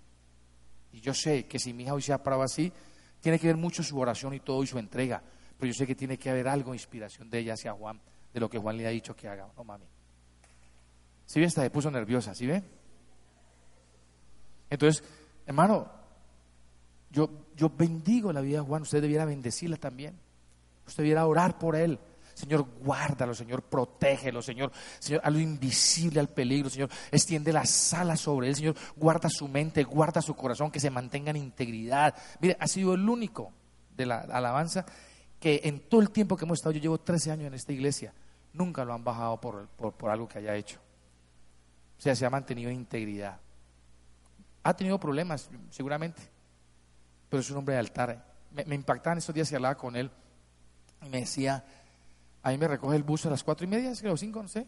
[0.93, 2.71] Y yo sé que si mi hija hoy se ha parado así,
[3.19, 5.23] tiene que ver mucho su oración y todo y su entrega,
[5.59, 7.99] pero yo sé que tiene que haber algo de inspiración de ella hacia Juan,
[8.35, 9.87] de lo que Juan le ha dicho que haga, no mami.
[11.25, 12.63] Si ¿Sí ve, esta se puso nerviosa, ¿sí ve?
[14.69, 15.03] Entonces,
[15.47, 15.91] hermano,
[17.11, 20.15] yo, yo bendigo la vida de Juan, usted debiera bendecirla también,
[20.87, 21.99] usted debiera orar por él,
[22.41, 28.21] Señor, guárdalo, Señor, protégelo, Señor, Señor, a lo invisible, al peligro, Señor, extiende las alas
[28.21, 32.15] sobre él, Señor, guarda su mente, guarda su corazón, que se mantenga en integridad.
[32.41, 33.53] Mire, ha sido el único
[33.95, 34.87] de la alabanza
[35.39, 38.15] que en todo el tiempo que hemos estado, yo llevo 13 años en esta iglesia,
[38.55, 40.79] nunca lo han bajado por, por, algo que haya hecho.
[41.99, 43.39] O sea, se ha mantenido en integridad.
[44.63, 46.23] Ha tenido problemas, seguramente,
[47.29, 48.25] pero es un hombre de altar.
[48.53, 50.11] Me, me impactaban estos días que hablaba con él
[51.03, 51.65] y me decía,
[52.43, 54.67] Ahí me recoge el bus a las cuatro y media, creo, cinco, no sé.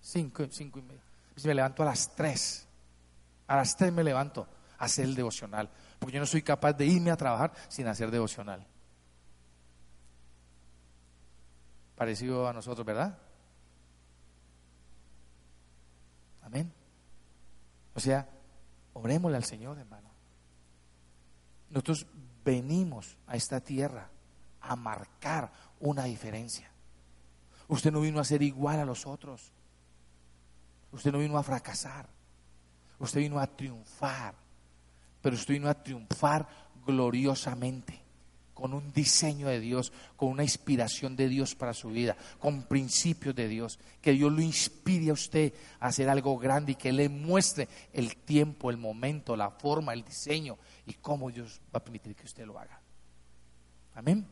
[0.00, 1.02] Cinco, cinco y media.
[1.44, 2.66] Me levanto a las tres.
[3.46, 4.46] A las tres me levanto
[4.78, 5.68] a hacer el devocional.
[5.98, 8.64] Porque yo no soy capaz de irme a trabajar sin hacer devocional.
[11.96, 13.18] Parecido a nosotros, ¿verdad?
[16.42, 16.72] Amén.
[17.94, 18.28] O sea,
[18.92, 20.10] orémosle al Señor, hermano.
[21.70, 22.06] Nosotros
[22.44, 24.08] venimos a esta tierra
[24.60, 26.70] a marcar una diferencia.
[27.68, 29.52] Usted no vino a ser igual a los otros.
[30.92, 32.08] Usted no vino a fracasar.
[32.98, 34.34] Usted vino a triunfar.
[35.22, 36.46] Pero usted vino a triunfar
[36.86, 37.98] gloriosamente,
[38.52, 43.34] con un diseño de Dios, con una inspiración de Dios para su vida, con principios
[43.34, 43.78] de Dios.
[44.02, 48.16] Que Dios lo inspire a usted a hacer algo grande y que le muestre el
[48.16, 52.44] tiempo, el momento, la forma, el diseño y cómo Dios va a permitir que usted
[52.44, 52.80] lo haga.
[53.94, 54.26] Amén.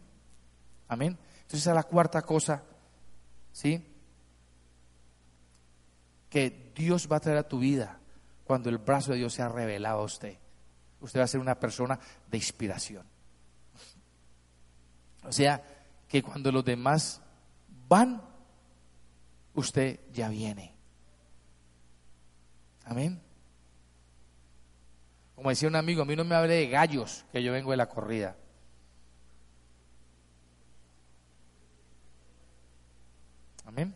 [0.89, 1.18] Amén.
[1.41, 2.62] Entonces, es la cuarta cosa
[3.53, 3.86] ¿Sí?
[6.28, 7.98] Que Dios va a traer a tu vida
[8.44, 10.38] cuando el brazo de Dios sea revelado a usted.
[11.00, 11.98] Usted va a ser una persona
[12.30, 13.07] de inspiración.
[15.24, 15.62] O sea,
[16.09, 17.20] que cuando los demás
[17.88, 18.22] van,
[19.55, 20.74] usted ya viene.
[22.84, 23.20] Amén.
[25.34, 27.76] Como decía un amigo, a mí no me hable de gallos, que yo vengo de
[27.76, 28.36] la corrida.
[33.73, 33.95] Amén.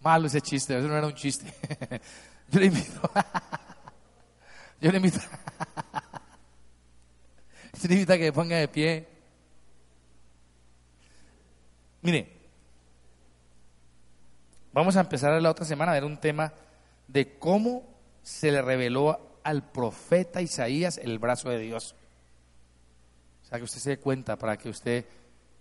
[0.00, 1.46] Malo ese chiste, eso no era un chiste.
[2.50, 3.10] Yo le invito.
[4.80, 5.18] Yo le invito.
[7.72, 9.08] Yo le invito a que ponga de pie.
[12.02, 12.36] Mire,
[14.74, 16.52] vamos a empezar la otra semana a ver un tema
[17.08, 17.88] de cómo
[18.22, 21.94] se le reveló al profeta Isaías el brazo de Dios.
[23.42, 25.06] O sea, que usted se dé cuenta para que usted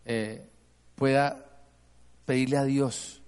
[0.03, 0.45] eh,
[0.95, 1.48] pueda
[2.29, 3.23] pedirle a Dios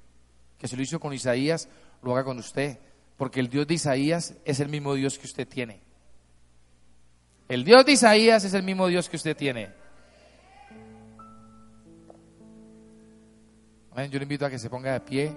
[0.59, 1.67] que se lo hizo con Isaías,
[2.03, 2.77] lo haga con usted,
[3.17, 5.81] porque el Dios de Isaías es el mismo Dios que usted tiene.
[7.49, 9.71] El Dios de Isaías es el mismo Dios que usted tiene.
[13.97, 15.35] Yo le invito a que se ponga de pie.